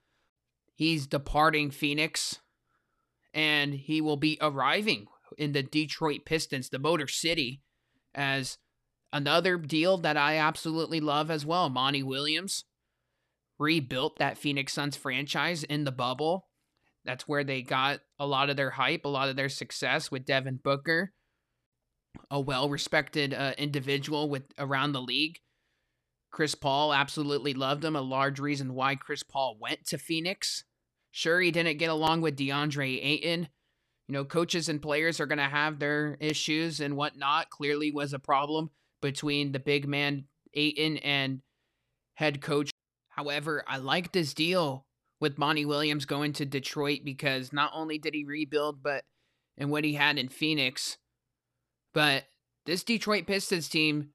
[0.75, 2.39] he's departing Phoenix
[3.33, 7.61] and he will be arriving in the Detroit Pistons, the Motor City,
[8.13, 8.57] as
[9.11, 11.69] another deal that I absolutely love as well.
[11.69, 12.65] Monty Williams
[13.59, 16.47] rebuilt that Phoenix Suns franchise in the bubble.
[17.05, 20.25] That's where they got a lot of their hype, a lot of their success with
[20.25, 21.11] Devin Booker,
[22.31, 25.39] a well-respected uh, individual with around the league.
[26.31, 27.95] Chris Paul absolutely loved him.
[27.95, 30.63] A large reason why Chris Paul went to Phoenix.
[31.11, 33.49] Sure, he didn't get along with DeAndre Ayton.
[34.07, 37.49] You know, coaches and players are going to have their issues and whatnot.
[37.49, 38.69] Clearly, was a problem
[39.01, 41.41] between the big man Ayton and
[42.15, 42.71] head coach.
[43.09, 44.85] However, I like this deal
[45.19, 49.03] with Monty Williams going to Detroit because not only did he rebuild, but
[49.57, 50.97] and what he had in Phoenix,
[51.93, 52.25] but
[52.65, 54.09] this Detroit Pistons team,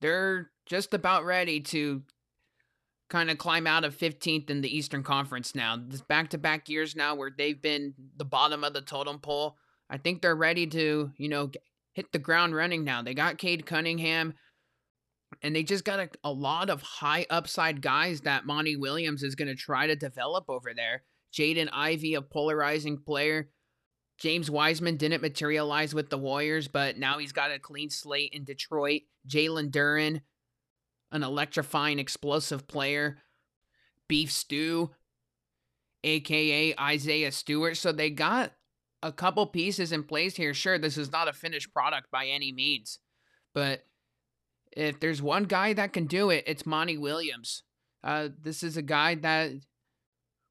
[0.00, 2.02] they're just about ready to
[3.12, 5.76] kind of climb out of 15th in the Eastern Conference now.
[5.78, 9.58] This back to back years now where they've been the bottom of the totem pole.
[9.90, 11.50] I think they're ready to, you know,
[11.92, 13.02] hit the ground running now.
[13.02, 14.32] They got Cade Cunningham
[15.42, 19.34] and they just got a, a lot of high upside guys that Monty Williams is
[19.34, 21.02] going to try to develop over there.
[21.34, 23.50] Jaden Ivey, a polarizing player.
[24.18, 28.44] James Wiseman didn't materialize with the Warriors, but now he's got a clean slate in
[28.44, 29.02] Detroit.
[29.28, 30.22] Jalen Duren,
[31.12, 33.18] an electrifying, explosive player.
[34.08, 34.90] Beef Stew,
[36.04, 37.76] aka Isaiah Stewart.
[37.76, 38.52] So they got
[39.02, 40.54] a couple pieces in place here.
[40.54, 42.98] Sure, this is not a finished product by any means,
[43.54, 43.84] but
[44.72, 47.62] if there's one guy that can do it, it's Monty Williams.
[48.02, 49.52] Uh, this is a guy that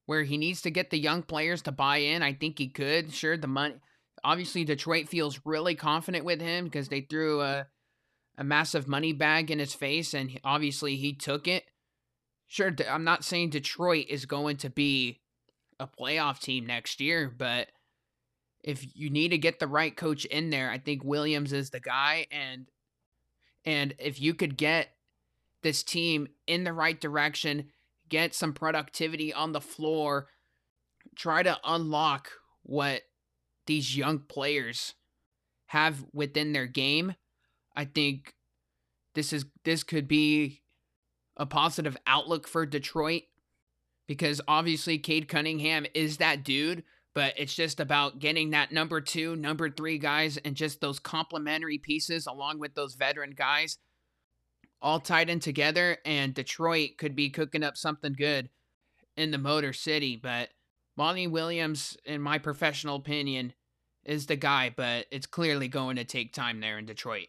[0.06, 2.22] where he needs to get the young players to buy in.
[2.22, 3.12] I think he could.
[3.12, 3.74] Sure, the money.
[4.24, 7.66] Obviously, Detroit feels really confident with him because they threw a
[8.38, 11.64] a massive money bag in his face, and obviously he took it.
[12.46, 15.20] sure, I'm not saying Detroit is going to be
[15.78, 17.68] a playoff team next year, but
[18.62, 21.80] if you need to get the right coach in there, I think Williams is the
[21.80, 22.66] guy and
[23.64, 24.88] and if you could get
[25.62, 27.70] this team in the right direction,
[28.08, 30.26] get some productivity on the floor,
[31.16, 32.28] try to unlock
[32.64, 33.02] what
[33.66, 34.94] these young players
[35.66, 37.14] have within their game,
[37.74, 38.34] I think
[39.14, 40.62] this is this could be
[41.36, 43.22] a positive outlook for Detroit
[44.06, 49.36] because obviously Cade Cunningham is that dude, but it's just about getting that number 2,
[49.36, 53.78] number 3 guys and just those complementary pieces along with those veteran guys
[54.82, 58.50] all tied in together and Detroit could be cooking up something good
[59.16, 60.48] in the Motor City, but
[60.96, 63.54] Monty Williams in my professional opinion
[64.04, 67.28] is the guy, but it's clearly going to take time there in Detroit.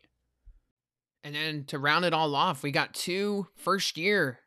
[1.23, 4.39] And then to round it all off, we got two first year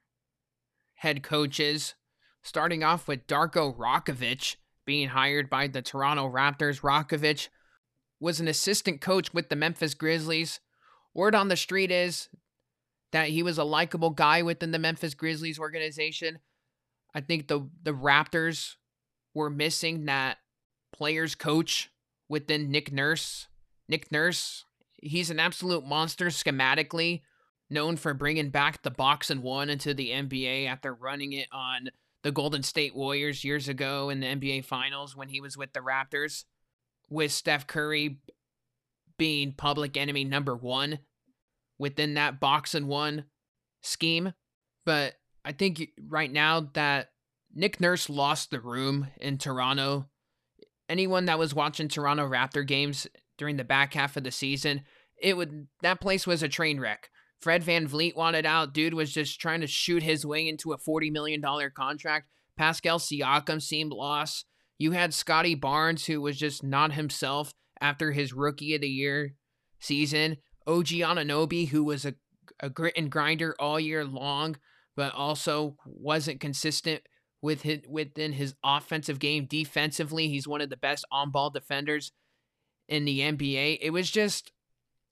[0.97, 1.95] head coaches,
[2.43, 6.81] starting off with Darko Rakovic being hired by the Toronto Raptors.
[6.81, 7.49] Rakovic
[8.21, 10.61] was an assistant coach with the Memphis Grizzlies.
[11.15, 12.29] Word on the street is
[13.13, 16.39] that he was a likable guy within the Memphis Grizzlies organization.
[17.15, 18.75] I think the the Raptors
[19.35, 20.39] were missing that
[20.93, 21.91] players coach
[22.29, 23.49] within Nick Nurse.
[23.89, 24.65] Nick Nurse
[24.99, 27.23] he's an absolute monster schematically,
[27.71, 31.91] known for bringing back the box and one into the NBA after running it on
[32.23, 35.81] the Golden State Warriors years ago in the NBA Finals when he was with the
[35.81, 36.45] Raptors,
[37.09, 38.19] with Steph Curry
[39.19, 40.99] being public enemy number one
[41.79, 43.25] within that box and one
[43.83, 44.33] scheme.
[44.85, 47.11] But I think right now that
[47.55, 50.07] Nick Nurse lost the room in Toronto.
[50.89, 53.07] Anyone that was watching Toronto Raptor games
[53.39, 54.83] during the back half of the season,
[55.21, 57.11] it would that place was a train wreck.
[57.41, 58.73] Fred Van VanVleet wanted out.
[58.73, 61.43] Dude was just trying to shoot his way into a $40 million
[61.75, 62.29] contract.
[62.57, 64.47] Pascal Siakam seemed lost.
[64.79, 69.35] You had Scottie Barnes, who was just not himself after his rookie of the year
[69.81, 70.39] season.
[70.67, 72.15] OG Anunoby, who was a,
[72.61, 74.57] a grit and grinder all year long,
[74.97, 77.03] but also wasn't consistent
[77.43, 79.47] with his, within his offensive game.
[79.47, 82.13] Defensively, he's one of the best on ball defenders
[82.89, 83.79] in the NBA.
[83.81, 84.53] It was just,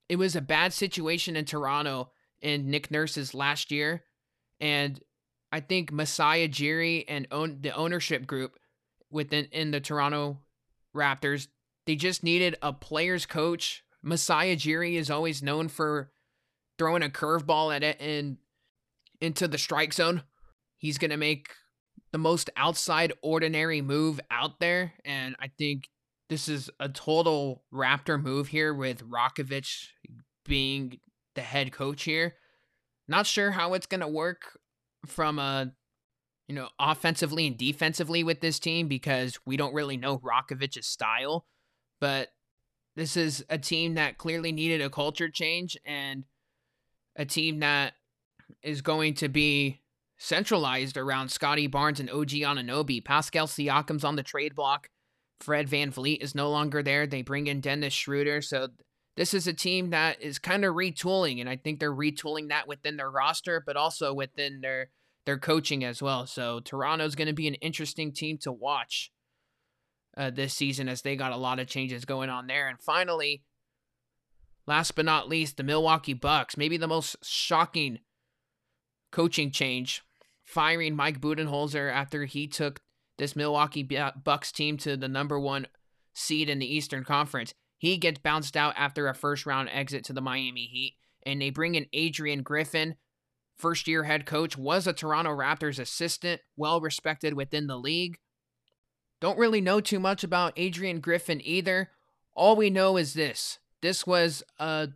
[0.08, 2.10] it was a bad situation in Toronto
[2.40, 4.04] in Nick Nurse's last year.
[4.60, 5.00] And
[5.50, 8.58] I think Masai Ujiri and own, the ownership group
[9.10, 10.38] within in the Toronto
[10.94, 11.48] Raptors,
[11.86, 13.84] they just needed a player's coach.
[14.02, 16.10] Masai Ujiri is always known for
[16.78, 18.38] throwing a curveball at it and
[19.20, 20.22] into the strike zone.
[20.76, 21.50] He's gonna make
[22.12, 25.88] the most outside ordinary move out there, and I think
[26.28, 29.88] this is a total Raptor move here with Rakovic
[30.44, 30.98] being
[31.34, 32.34] the head coach here.
[33.08, 34.58] Not sure how it's going to work
[35.06, 35.72] from a
[36.48, 41.46] you know offensively and defensively with this team because we don't really know Rakovic's style,
[42.00, 42.28] but
[42.96, 46.24] this is a team that clearly needed a culture change and
[47.16, 47.94] a team that
[48.62, 49.82] is going to be
[50.16, 53.04] centralized around Scottie Barnes and OG Anunoby.
[53.04, 54.88] Pascal Siakam's on the trade block.
[55.40, 57.06] Fred Van VanVleet is no longer there.
[57.06, 58.40] They bring in Dennis Schroeder.
[58.40, 58.68] So
[59.16, 62.66] this is a team that is kind of retooling, and I think they're retooling that
[62.66, 64.90] within their roster, but also within their
[65.26, 66.26] their coaching as well.
[66.26, 69.10] So Toronto's going to be an interesting team to watch
[70.16, 72.68] uh, this season as they got a lot of changes going on there.
[72.68, 73.42] And finally,
[74.66, 78.00] last but not least, the Milwaukee Bucks, maybe the most shocking
[79.12, 80.02] coaching change,
[80.44, 82.80] firing Mike Budenholzer after he took
[83.18, 83.88] this Milwaukee
[84.22, 85.66] Bucks team to the number one
[86.14, 87.54] seed in the Eastern Conference.
[87.78, 90.94] He gets bounced out after a first round exit to the Miami Heat,
[91.24, 92.96] and they bring in Adrian Griffin,
[93.58, 98.18] first year head coach, was a Toronto Raptors assistant, well respected within the league.
[99.20, 101.90] Don't really know too much about Adrian Griffin either.
[102.34, 104.88] All we know is this this was a,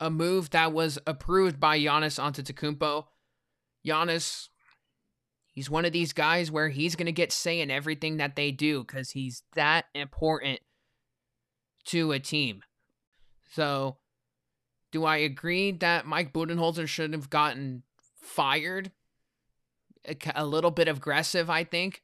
[0.00, 3.04] a move that was approved by Giannis Antetokounmpo.
[3.86, 4.48] Giannis
[5.52, 8.50] He's one of these guys where he's going to get say in everything that they
[8.50, 10.60] do because he's that important
[11.86, 12.62] to a team.
[13.50, 13.98] So,
[14.92, 17.82] do I agree that Mike Budenholzer should have gotten
[18.22, 18.92] fired?
[20.06, 22.02] A, a little bit aggressive, I think.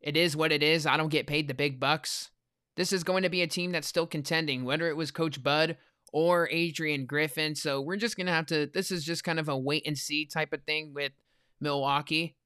[0.00, 0.84] It is what it is.
[0.84, 2.30] I don't get paid the big bucks.
[2.76, 5.76] This is going to be a team that's still contending, whether it was Coach Bud
[6.12, 7.54] or Adrian Griffin.
[7.54, 9.96] So we're just going to have to, this is just kind of a wait and
[9.96, 11.12] see type of thing with
[11.60, 12.36] Milwaukee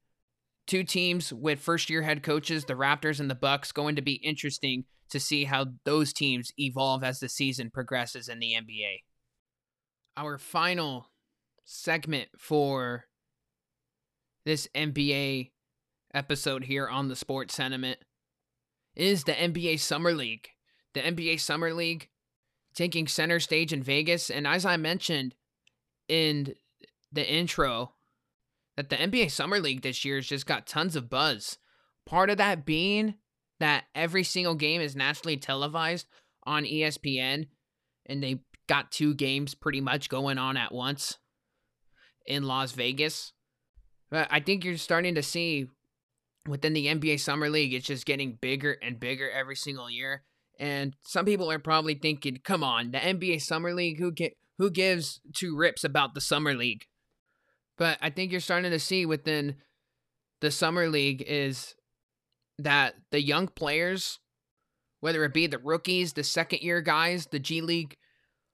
[0.67, 4.15] two teams with first year head coaches, the Raptors and the Bucks, going to be
[4.15, 9.03] interesting to see how those teams evolve as the season progresses in the NBA.
[10.17, 11.11] Our final
[11.65, 13.05] segment for
[14.45, 15.51] this NBA
[16.13, 17.99] episode here on the sports sentiment
[18.95, 20.47] is the NBA Summer League.
[20.93, 22.09] The NBA Summer League
[22.73, 24.29] taking center stage in Vegas.
[24.29, 25.35] And as I mentioned
[26.07, 26.55] in
[27.11, 27.94] the intro,
[28.75, 31.57] that the NBA Summer League this year has just got tons of buzz.
[32.05, 33.15] Part of that being
[33.59, 36.07] that every single game is nationally televised
[36.43, 37.47] on ESPN,
[38.05, 41.17] and they got two games pretty much going on at once
[42.25, 43.33] in Las Vegas.
[44.09, 45.67] But I think you're starting to see
[46.47, 50.23] within the NBA Summer League, it's just getting bigger and bigger every single year.
[50.59, 54.69] And some people are probably thinking, "Come on, the NBA Summer League, who get who
[54.69, 56.85] gives two rips about the Summer League?"
[57.77, 59.55] But I think you're starting to see within
[60.41, 61.75] the Summer League is
[62.57, 64.19] that the young players,
[65.01, 67.97] whether it be the rookies, the second year guys, the G League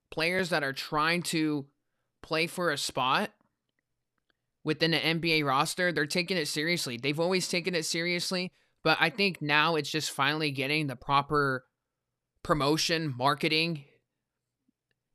[0.10, 1.66] players that are trying to
[2.22, 3.32] play for a spot
[4.64, 6.98] within the NBA roster, they're taking it seriously.
[6.98, 8.52] They've always taken it seriously,
[8.84, 11.64] but I think now it's just finally getting the proper
[12.44, 13.86] promotion, marketing.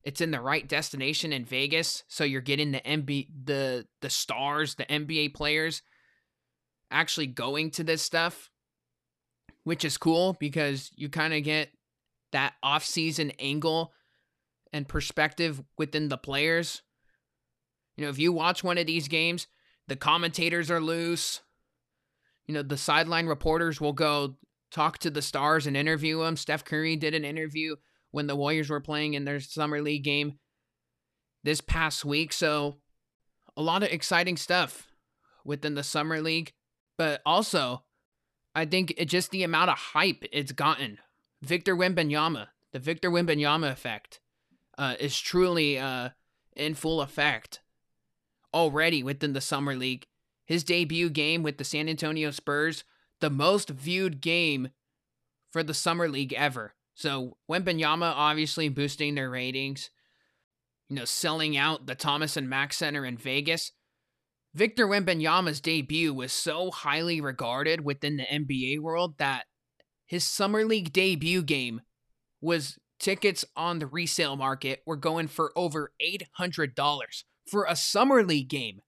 [0.06, 4.76] It's in the right destination in Vegas, so you're getting the NBA the the stars,
[4.76, 5.82] the NBA players
[6.90, 8.48] actually going to this stuff,
[9.64, 11.70] which is cool because you kind of get
[12.32, 13.92] that off-season angle
[14.72, 16.82] and perspective within the players
[17.96, 19.46] you know, if you watch one of these games,
[19.88, 21.40] the commentators are loose.
[22.46, 24.36] You know, the sideline reporters will go
[24.70, 26.36] talk to the stars and interview them.
[26.36, 27.76] Steph Curry did an interview
[28.10, 30.38] when the Warriors were playing in their summer league game
[31.44, 32.32] this past week.
[32.32, 32.76] So,
[33.56, 34.88] a lot of exciting stuff
[35.44, 36.52] within the summer league,
[36.98, 37.84] but also
[38.54, 40.98] I think it just the amount of hype it's gotten.
[41.42, 44.20] Victor Wembanyama, the Victor Wembanyama effect,
[44.78, 46.10] uh, is truly uh,
[46.56, 47.60] in full effect
[48.54, 50.06] already within the Summer League.
[50.46, 52.84] His debut game with the San Antonio Spurs,
[53.20, 54.70] the most viewed game
[55.52, 56.74] for the Summer League ever.
[56.96, 59.90] So Wembanyama obviously boosting their ratings,
[60.88, 63.70] you know, selling out the Thomas and Mack Center in Vegas.
[64.54, 69.44] Victor Wembanyama's debut was so highly regarded within the NBA world that
[70.06, 71.82] his Summer League debut game
[72.40, 78.48] was tickets on the resale market were going for over $800 for a summer league
[78.48, 78.80] game.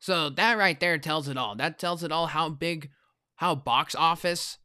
[0.00, 1.54] So that right there tells it all.
[1.54, 2.90] That tells it all how big,
[3.36, 4.58] how box office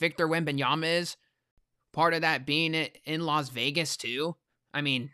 [0.00, 1.16] Victor Wembanyama is.
[1.92, 4.36] Part of that being in Las Vegas too.
[4.72, 5.10] I mean,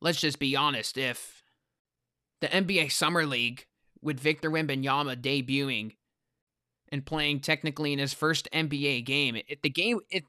[0.00, 0.96] let's just be honest.
[0.96, 1.42] If
[2.40, 3.66] the NBA Summer League
[4.00, 5.96] with Victor Wembanyama debuting
[6.90, 10.24] and playing technically in his first NBA game, if the game if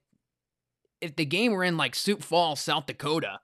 [1.01, 3.39] if the game were in like Sioux Falls, South Dakota,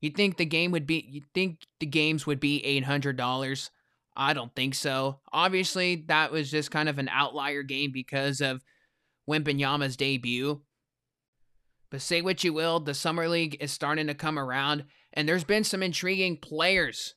[0.00, 3.70] you'd think the game would be you'd think the games would be $800?
[4.16, 5.20] I don't think so.
[5.32, 8.62] Obviously, that was just kind of an outlier game because of
[9.28, 10.62] Wembanyama's debut.
[11.94, 14.82] But say what you will, the Summer League is starting to come around,
[15.12, 17.14] and there's been some intriguing players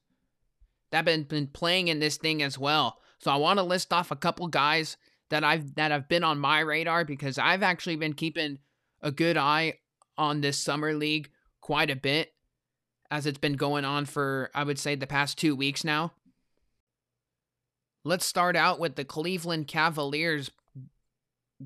[0.91, 2.99] that have been, been playing in this thing as well.
[3.17, 4.95] So I want to list off a couple guys
[5.32, 8.59] that I've that have been on my radar because I've actually been keeping
[9.01, 9.80] a good eye
[10.15, 12.36] on this summer league quite a bit
[13.09, 16.13] as it's been going on for, I would say, the past two weeks now.
[18.03, 20.51] Let's start out with the Cleveland Cavaliers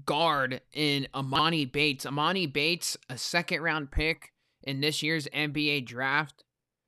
[0.05, 2.05] guard in Emoni Bates.
[2.05, 4.31] Emoni Bates, a second round pick
[4.63, 6.43] in this year's NBA draft,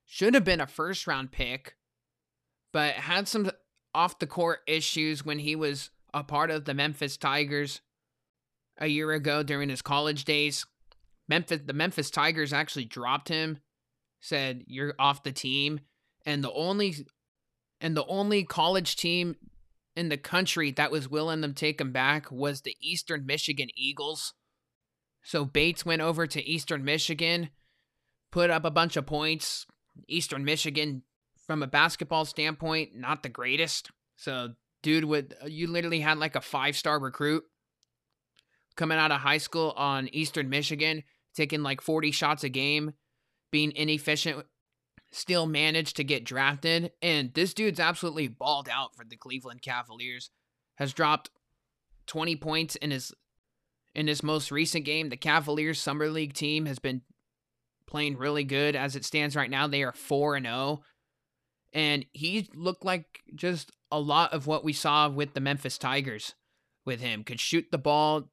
[0.06, 1.76] should have been a first round pick,
[2.72, 3.52] but had some
[3.94, 7.82] off the court issues when he was a part of the Memphis Tigers
[8.80, 10.66] a year ago during his college days.
[11.28, 13.60] Memphis the Memphis Tigers actually dropped him
[14.24, 15.82] said you're off the team
[16.26, 16.96] and the only
[17.82, 19.36] and the only college team
[19.96, 24.34] in the country that was willing to take him back was the Eastern Michigan Eagles.
[25.24, 27.50] So Bates went over to Eastern Michigan,
[28.32, 29.66] put up a bunch of points.
[30.08, 31.04] Eastern Michigan,
[31.46, 33.92] from a basketball standpoint, not the greatest.
[34.16, 34.50] So,
[34.82, 37.44] dude, would uh, you literally had like a five star recruit
[38.76, 41.04] coming out of high school on Eastern Michigan,
[41.36, 42.94] taking like 40 shots a game,
[43.52, 44.46] being inefficient,
[45.14, 46.92] still managed to get drafted.
[47.02, 50.30] And this dude's absolutely balled out for the Cleveland Cavaliers.
[50.78, 51.30] Has dropped
[52.08, 53.14] 20 points in his
[53.96, 55.10] in his most recent game.
[55.10, 57.02] The Cavaliers summer league team has been
[57.86, 59.68] playing really good as it stands right now.
[59.68, 60.82] They are 4 and 0.
[61.74, 66.34] And he looked like just a lot of what we saw with the Memphis Tigers
[66.86, 67.24] with him.
[67.24, 68.30] Could shoot the ball,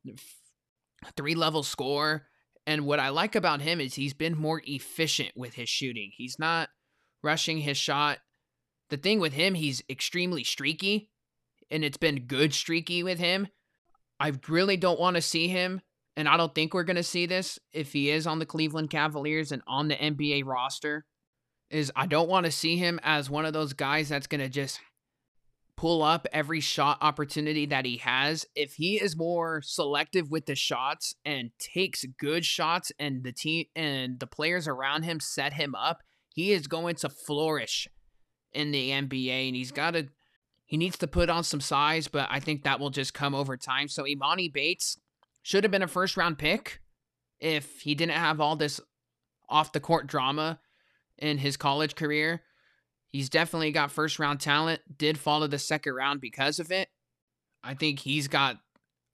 [1.16, 2.26] three level score,
[2.70, 6.12] and what I like about him is he's been more efficient with his shooting.
[6.14, 6.68] He's not
[7.20, 8.18] rushing his shot
[8.90, 11.10] The thing with him, he's extremely streaky,
[11.68, 13.48] and it's been good streaky with him.
[14.20, 15.80] I really don't want to see him,
[16.16, 18.90] and I don't think we're going to see this if he is on the Cleveland
[18.90, 21.06] Cavaliers and on the NBA roster.
[21.70, 24.48] Is I don't want to see him as one of those guys that's going to
[24.48, 24.80] just
[25.80, 28.44] pull up every shot opportunity that he has.
[28.54, 33.64] If he is more selective with the shots and takes good shots and the team
[33.74, 36.02] and the players around him set him up,
[36.34, 37.88] he is going to flourish
[38.52, 40.08] in the NBA and he's got to
[40.66, 43.56] he needs to put on some size, but I think that will just come over
[43.56, 43.88] time.
[43.88, 44.98] So Emoni Bates
[45.42, 46.82] should have been a first round pick
[47.40, 48.82] if he didn't have all this
[49.48, 50.60] off the court drama
[51.16, 52.42] in his college career.
[53.10, 56.88] He's definitely got first round talent, did fall to the second round because of it.
[57.62, 58.56] I think he's got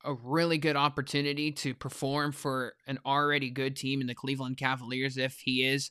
[0.05, 5.17] a really good opportunity to perform for an already good team in the Cleveland Cavaliers
[5.17, 5.91] if he is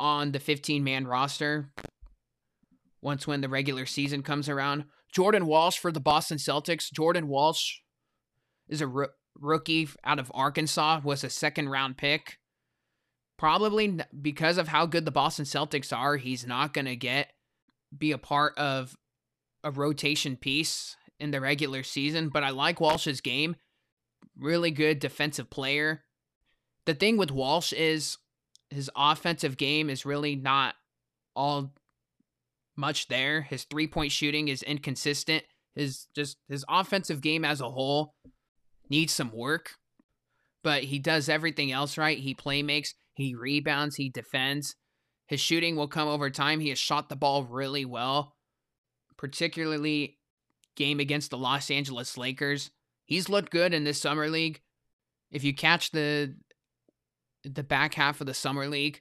[0.00, 1.72] on the 15 man roster
[3.00, 4.84] once when the regular season comes around.
[5.12, 6.92] Jordan Walsh for the Boston Celtics.
[6.92, 7.76] Jordan Walsh
[8.68, 12.38] is a r- rookie out of Arkansas, was a second round pick.
[13.38, 17.32] Probably because of how good the Boston Celtics are, he's not going to get
[17.96, 18.96] be a part of
[19.62, 23.56] a rotation piece in the regular season, but I like Walsh's game.
[24.38, 26.02] Really good defensive player.
[26.84, 28.18] The thing with Walsh is
[28.70, 30.74] his offensive game is really not
[31.34, 31.72] all
[32.76, 33.42] much there.
[33.42, 35.44] His three point shooting is inconsistent.
[35.74, 38.14] His just his offensive game as a whole
[38.88, 39.72] needs some work,
[40.62, 42.18] but he does everything else right.
[42.18, 44.76] He play makes, he rebounds, he defends.
[45.26, 46.60] His shooting will come over time.
[46.60, 48.36] He has shot the ball really well,
[49.16, 50.18] particularly
[50.76, 52.70] game against the Los Angeles Lakers.
[53.06, 54.60] He's looked good in this summer league.
[55.30, 56.36] If you catch the
[57.42, 59.00] the back half of the summer league,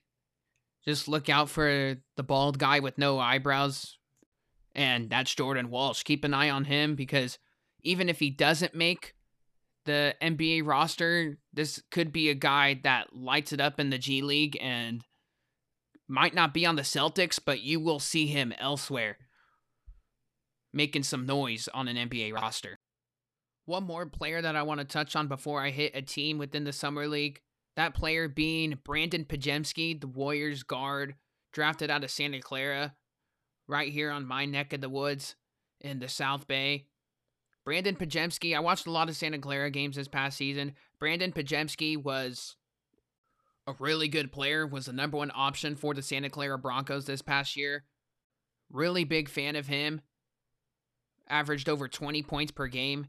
[0.85, 3.97] just look out for the bald guy with no eyebrows,
[4.73, 6.03] and that's Jordan Walsh.
[6.03, 7.37] Keep an eye on him because
[7.83, 9.13] even if he doesn't make
[9.85, 14.21] the NBA roster, this could be a guy that lights it up in the G
[14.21, 15.03] League and
[16.07, 19.17] might not be on the Celtics, but you will see him elsewhere
[20.73, 22.77] making some noise on an NBA roster.
[23.65, 26.65] One more player that I want to touch on before I hit a team within
[26.65, 27.41] the Summer League
[27.75, 31.15] that player being Brandon Podziemski, the Warriors guard,
[31.51, 32.95] drafted out of Santa Clara,
[33.67, 35.35] right here on my neck of the woods
[35.81, 36.87] in the South Bay.
[37.65, 40.73] Brandon Podziemski, I watched a lot of Santa Clara games this past season.
[40.99, 42.55] Brandon Podziemski was
[43.67, 47.23] a really good player, was the number one option for the Santa Clara Broncos this
[47.23, 47.85] past year.
[48.71, 50.01] Really big fan of him.
[51.27, 53.07] Averaged over 20 points per game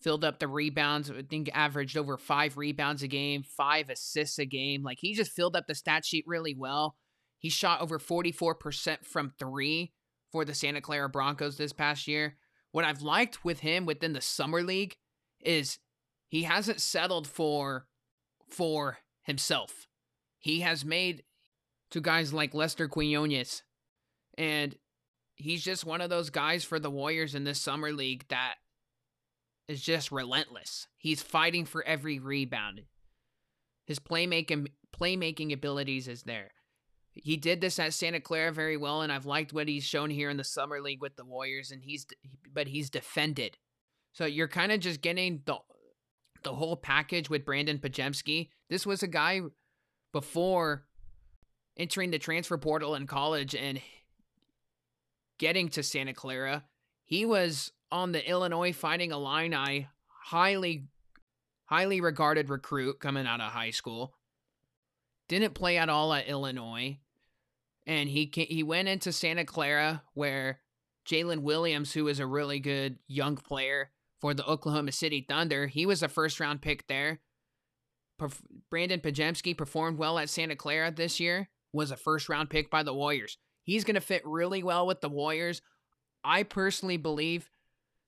[0.00, 1.10] filled up the rebounds.
[1.10, 4.82] I think averaged over five rebounds a game, five assists a game.
[4.82, 6.96] Like he just filled up the stat sheet really well.
[7.38, 9.92] He shot over 44% from three
[10.32, 12.36] for the Santa Clara Broncos this past year.
[12.78, 14.98] What I've liked with him within the summer league
[15.40, 15.80] is
[16.28, 17.88] he hasn't settled for
[18.48, 19.88] for himself.
[20.38, 21.24] He has made
[21.90, 23.64] to guys like Lester Quinones
[24.38, 24.76] and
[25.34, 28.58] he's just one of those guys for the Warriors in this summer league that
[29.66, 30.86] is just relentless.
[30.96, 32.82] He's fighting for every rebound.
[33.88, 36.52] His playmaking playmaking abilities is there.
[37.22, 40.30] He did this at Santa Clara very well, and I've liked what he's shown here
[40.30, 41.70] in the summer league with the Warriors.
[41.70, 42.06] And he's
[42.52, 43.58] but he's defended,
[44.12, 45.58] so you're kind of just getting the
[46.42, 48.50] the whole package with Brandon Podziemski.
[48.70, 49.40] This was a guy
[50.12, 50.84] before
[51.76, 53.80] entering the transfer portal in college and
[55.38, 56.64] getting to Santa Clara.
[57.04, 59.88] He was on the Illinois Fighting Illini,
[60.24, 60.88] highly,
[61.64, 64.14] highly regarded recruit coming out of high school.
[65.28, 66.98] Didn't play at all at Illinois,
[67.88, 70.60] and he he went into Santa Clara where
[71.08, 75.86] Jalen Williams, who is a really good young player for the Oklahoma City Thunder, he
[75.86, 77.20] was a first round pick there.
[78.20, 82.70] Perf- Brandon Podziemski performed well at Santa Clara this year, was a first round pick
[82.70, 83.38] by the Warriors.
[83.62, 85.62] He's going to fit really well with the Warriors.
[86.22, 87.48] I personally believe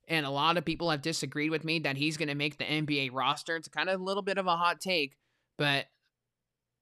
[0.08, 2.64] and a lot of people have disagreed with me that he's going to make the
[2.64, 3.54] NBA roster.
[3.54, 5.16] It's kind of a little bit of a hot take,
[5.56, 5.86] but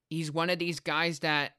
[0.09, 1.53] he's one of these guys that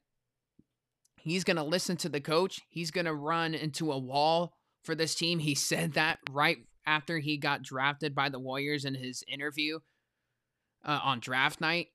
[1.22, 2.60] he's going to listen to the coach.
[2.68, 4.52] He's going to run into a wall
[4.82, 5.38] for this team.
[5.38, 9.78] He said that right after he got drafted by the Warriors in his interview
[10.84, 11.88] uh, on draft night.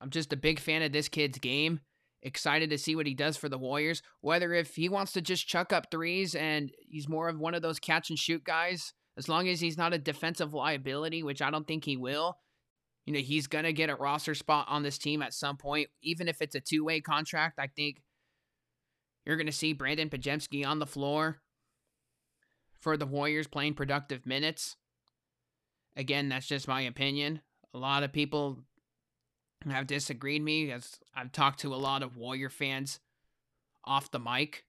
[0.00, 1.80] I'm just a big fan of this kid's game
[2.22, 4.02] excited to see what he does for the Warriors.
[4.20, 7.62] Whether if he wants to just chuck up threes and he's more of one of
[7.62, 11.50] those catch and shoot guys, as long as he's not a defensive liability, which I
[11.50, 12.36] don't think he will,
[13.06, 15.88] you know, he's going to get a roster spot on this team at some point,
[16.02, 17.58] even if it's a two way contract.
[17.58, 18.02] I think
[19.26, 21.38] You're going to see Brandon Podziemski on the floor
[22.80, 24.76] for the Warriors playing productive minutes.
[25.96, 27.40] Again, that's just my opinion.
[27.74, 28.60] A lot of people
[29.68, 33.00] have disagreed me as I've talked to a lot of Warrior fans
[33.84, 34.64] off the mic.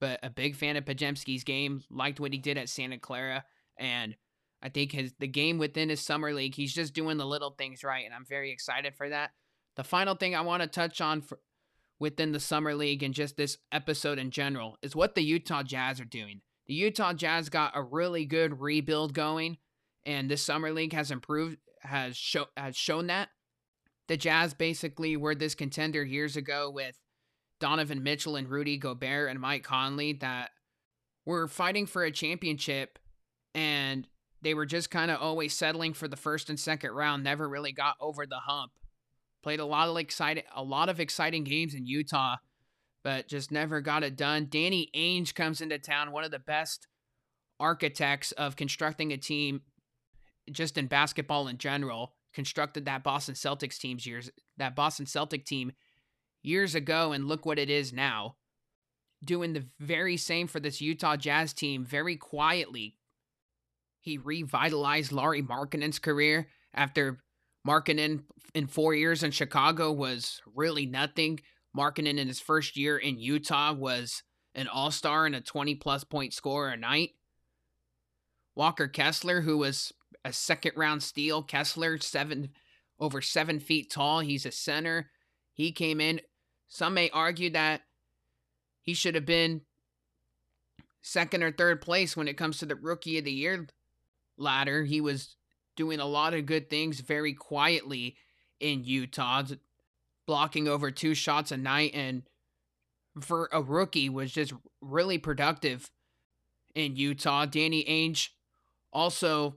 [0.00, 3.44] But a big fan of Podziemski's game, liked what he did at Santa Clara,
[3.78, 4.16] and
[4.60, 7.84] I think his the game within his summer league, he's just doing the little things
[7.84, 9.30] right, and I'm very excited for that.
[9.76, 11.38] The final thing I want to touch on for,
[11.98, 16.00] within the summer league and just this episode in general is what the Utah Jazz
[16.00, 16.40] are doing.
[16.66, 19.58] The Utah Jazz got a really good rebuild going,
[20.04, 23.28] and this summer league has improved has show has shown that.
[24.08, 26.98] The Jazz basically were this contender years ago with
[27.60, 30.50] Donovan Mitchell and Rudy Gobert and Mike Conley that
[31.24, 32.98] were fighting for a championship
[33.54, 34.06] and
[34.42, 37.72] they were just kind of always settling for the first and second round, never really
[37.72, 38.72] got over the hump.
[39.44, 42.36] Played a lot of exciting a lot of exciting games in Utah
[43.04, 44.48] but just never got it done.
[44.50, 46.88] Danny Ainge comes into town, one of the best
[47.60, 49.60] architects of constructing a team
[50.50, 52.14] just in basketball in general.
[52.32, 55.70] Constructed that Boston Celtics teams years that Boston Celtic team
[56.42, 58.34] years ago and look what it is now.
[59.22, 62.96] Doing the very same for this Utah Jazz team very quietly.
[64.00, 67.22] He revitalized Lauri Markkanen's career after
[67.66, 71.40] Markkanen in 4 years in Chicago was really nothing
[71.76, 74.22] Markkanen in his first year in Utah was
[74.54, 77.10] an all star and a 20 plus point scorer a night.
[78.54, 79.92] Walker Kessler, who was
[80.24, 82.50] a second round steal, Kessler, seven
[83.00, 84.20] over seven feet tall.
[84.20, 85.10] He's a center.
[85.52, 86.20] He came in.
[86.68, 87.82] Some may argue that
[88.80, 89.62] he should have been
[91.02, 93.66] second or third place when it comes to the rookie of the year
[94.38, 94.84] ladder.
[94.84, 95.36] He was
[95.76, 98.16] doing a lot of good things very quietly
[98.60, 99.42] in Utah
[100.26, 102.22] blocking over two shots a night and
[103.20, 105.90] for a rookie was just really productive
[106.74, 107.46] in Utah.
[107.46, 108.30] Danny Ainge
[108.92, 109.56] also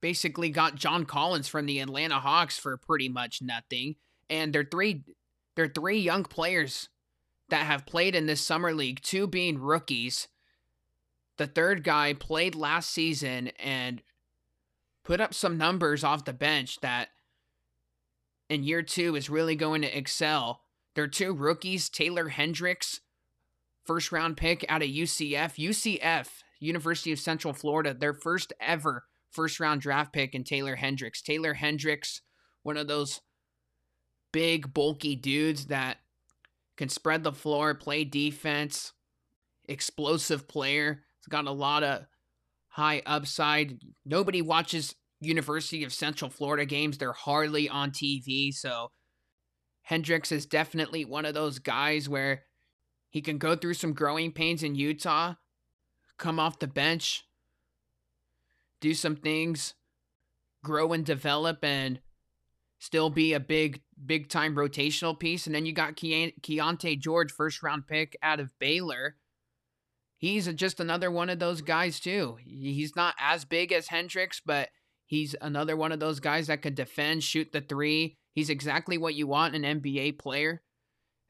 [0.00, 3.96] basically got John Collins from the Atlanta Hawks for pretty much nothing.
[4.30, 5.04] And they're three
[5.54, 6.88] they're three young players
[7.50, 10.28] that have played in this summer league, two being rookies.
[11.36, 14.02] The third guy played last season and
[15.04, 17.08] put up some numbers off the bench that
[18.48, 20.62] in year two is really going to excel.
[20.94, 23.00] Their two rookies, Taylor Hendricks,
[23.84, 25.56] first round pick out of UCF.
[25.56, 26.28] UCF,
[26.60, 31.22] University of Central Florida, their first ever first round draft pick in Taylor Hendricks.
[31.22, 32.20] Taylor Hendricks,
[32.62, 33.20] one of those
[34.32, 35.98] big, bulky dudes that
[36.76, 38.92] can spread the floor, play defense,
[39.68, 41.02] explosive player.
[41.18, 42.04] He's got a lot of
[42.72, 43.78] high upside.
[44.04, 46.98] Nobody watches University of Central Florida games.
[46.98, 48.90] They're hardly on TV, so
[49.82, 52.44] Hendricks is definitely one of those guys where
[53.10, 55.34] he can go through some growing pains in Utah,
[56.18, 57.24] come off the bench,
[58.80, 59.74] do some things,
[60.64, 62.00] grow and develop, and
[62.78, 65.46] still be a big, big time rotational piece.
[65.46, 69.16] And then you got Ke- Keyonte George, first round pick out of Baylor.
[70.22, 72.38] He's just another one of those guys, too.
[72.44, 74.70] He's not as big as Hendricks, but
[75.12, 78.16] He's another one of those guys that could defend, shoot the three.
[78.32, 80.62] He's exactly what you want an NBA player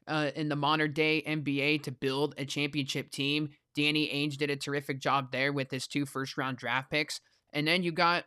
[0.07, 3.49] uh, in the modern day NBA to build a championship team.
[3.75, 7.19] Danny Ainge did a terrific job there with his two first round draft picks.
[7.51, 8.23] And then you got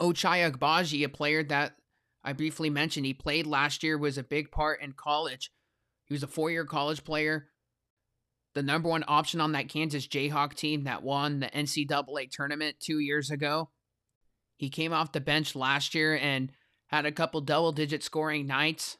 [0.00, 1.72] Ochai Agbaji, a player that
[2.24, 3.04] I briefly mentioned.
[3.04, 5.50] He played last year, was a big part in college.
[6.06, 7.48] He was a four year college player.
[8.54, 13.00] The number one option on that Kansas Jayhawk team that won the NCAA tournament two
[13.00, 13.70] years ago.
[14.56, 16.52] He came off the bench last year and
[16.86, 18.98] had a couple double digit scoring nights.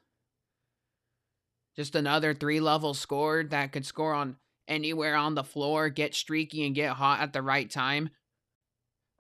[1.77, 4.37] Just another three level scorer that could score on
[4.67, 8.11] anywhere on the floor, get streaky, and get hot at the right time.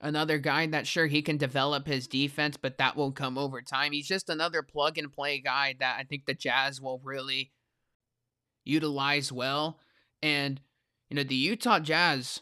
[0.00, 3.92] Another guy that sure he can develop his defense, but that will come over time.
[3.92, 7.52] He's just another plug and play guy that I think the Jazz will really
[8.64, 9.78] utilize well.
[10.24, 10.58] And,
[11.10, 12.40] you know, the Utah Jazz,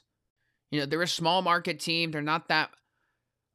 [0.71, 2.13] you know, they're a small market team.
[2.13, 2.71] They're not that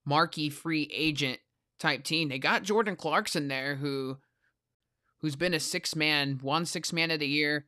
[0.06, 1.40] marquee free agent
[1.80, 2.28] type team.
[2.28, 4.18] They got Jordan Clarkson there who
[5.22, 7.68] who's been a six man, one six man of the year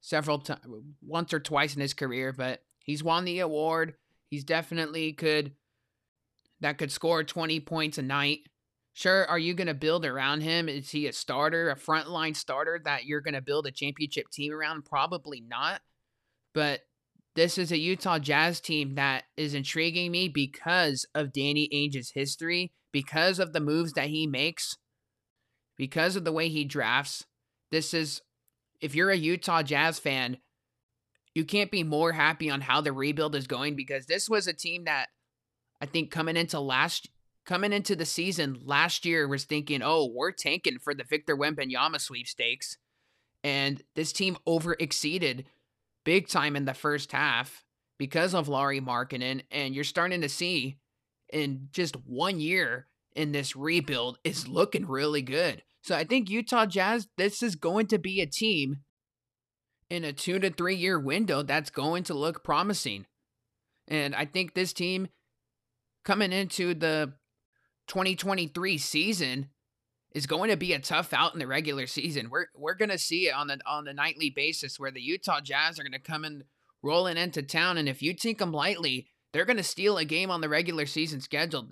[0.00, 0.64] several times
[1.02, 3.92] once or twice in his career, but he's won the award.
[4.28, 5.52] He's definitely could
[6.60, 8.40] that could score 20 points a night.
[8.94, 10.70] Sure, are you going to build around him?
[10.70, 14.54] Is he a starter, a frontline starter that you're going to build a championship team
[14.54, 14.86] around?
[14.86, 15.82] Probably not.
[16.54, 16.80] But
[17.34, 22.72] this is a Utah Jazz team that is intriguing me because of Danny Ainge's history,
[22.92, 24.76] because of the moves that he makes,
[25.76, 27.24] because of the way he drafts.
[27.70, 28.22] This is
[28.80, 30.38] if you're a Utah Jazz fan,
[31.34, 34.52] you can't be more happy on how the rebuild is going because this was a
[34.52, 35.06] team that
[35.80, 37.08] I think coming into last
[37.44, 42.00] coming into the season last year was thinking, "Oh, we're tanking for the Victor Wembanyama
[42.00, 42.78] sweepstakes."
[43.44, 45.46] And this team over exceeded
[46.08, 47.66] big time in the first half
[47.98, 50.78] because of Lauri Markkanen and you're starting to see
[51.30, 55.62] in just one year in this rebuild is looking really good.
[55.82, 58.78] So I think Utah Jazz, this is going to be a team
[59.90, 63.04] in a two to three year window that's going to look promising.
[63.86, 65.08] And I think this team
[66.06, 67.12] coming into the
[67.88, 69.50] 2023 season
[70.12, 72.30] is going to be a tough out in the regular season.
[72.30, 75.40] We're we're going to see it on the on the nightly basis where the Utah
[75.40, 76.44] Jazz are going to come in
[76.82, 80.30] rolling into town and if you take them lightly, they're going to steal a game
[80.30, 81.68] on the regular season schedule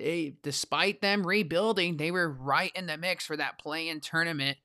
[0.00, 4.58] they, despite them rebuilding, they were right in the mix for that play-in tournament.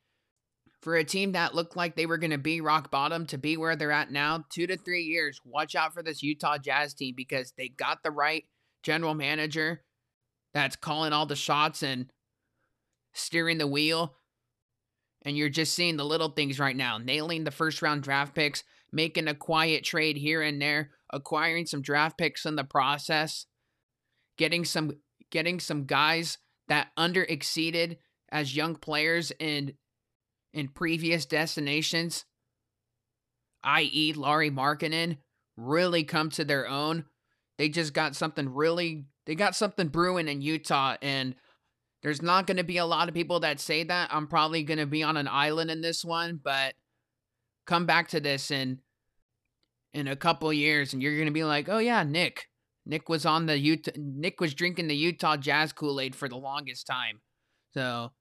[0.82, 3.58] For a team that looked like they were going to be rock bottom to be
[3.58, 7.16] where they're at now, two to three years, watch out for this Utah Jazz team
[7.18, 8.46] because they got the right
[8.84, 9.82] general manager
[10.54, 12.12] that's calling all the shots and
[13.16, 14.16] steering the wheel.
[15.24, 18.64] And you're just seeing the little things right now, nailing the first round draft picks,
[18.92, 23.48] making a quiet trade here and there, acquiring some draft picks in the process,
[24.38, 24.92] getting some
[25.32, 26.38] getting some guys
[26.68, 27.98] that under exceeded
[28.30, 29.74] as young players in
[30.54, 32.26] in previous destinations,
[33.64, 34.14] i.e.
[34.14, 35.18] Lauri Markkanen,
[35.58, 37.06] really come to their own.
[37.58, 41.36] They just got something really they got something brewing in Utah and
[42.06, 44.14] there's not going to be a lot of people that say that.
[44.14, 46.76] I'm probably going to be on an island in this one, but
[47.66, 48.78] come back to this in
[49.92, 52.48] in a couple years and you're going to be like, "Oh yeah, Nick,
[52.86, 53.90] Nick was on the Utah.
[53.98, 57.22] Nick was drinking the Utah Jazz Kool Aid for the longest time.
[57.74, 58.12] So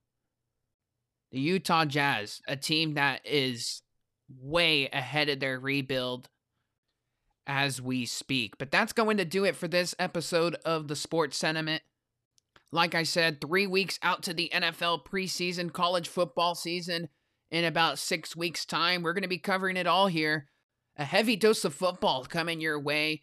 [1.31, 3.83] the Utah Jazz, a team that is
[4.41, 6.27] way ahead of their rebuild
[7.45, 8.57] as we speak.
[8.57, 11.83] But that's going to do it for this episode of the Sports Sentiment.
[12.71, 17.09] Like I said, three weeks out to the NFL preseason college football season.
[17.51, 20.47] In about six weeks' time, we're going to be covering it all here.
[20.97, 23.21] A heavy dose of football coming your way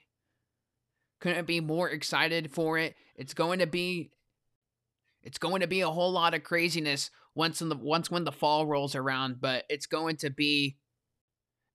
[1.21, 2.95] couldn't be more excited for it.
[3.17, 4.13] It's going to be
[5.23, 8.33] it's going to be a whole lot of craziness once in the once when the
[8.33, 10.79] fall rolls around, but it's going to be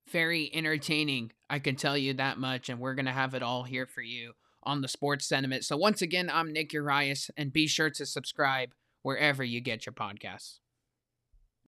[0.09, 1.31] very entertaining.
[1.49, 4.33] I can tell you that much, and we're gonna have it all here for you
[4.67, 5.63] on the sports sentiment.
[5.63, 9.93] So once again, I'm Nick Urias, and be sure to subscribe wherever you get your
[9.93, 10.59] podcasts.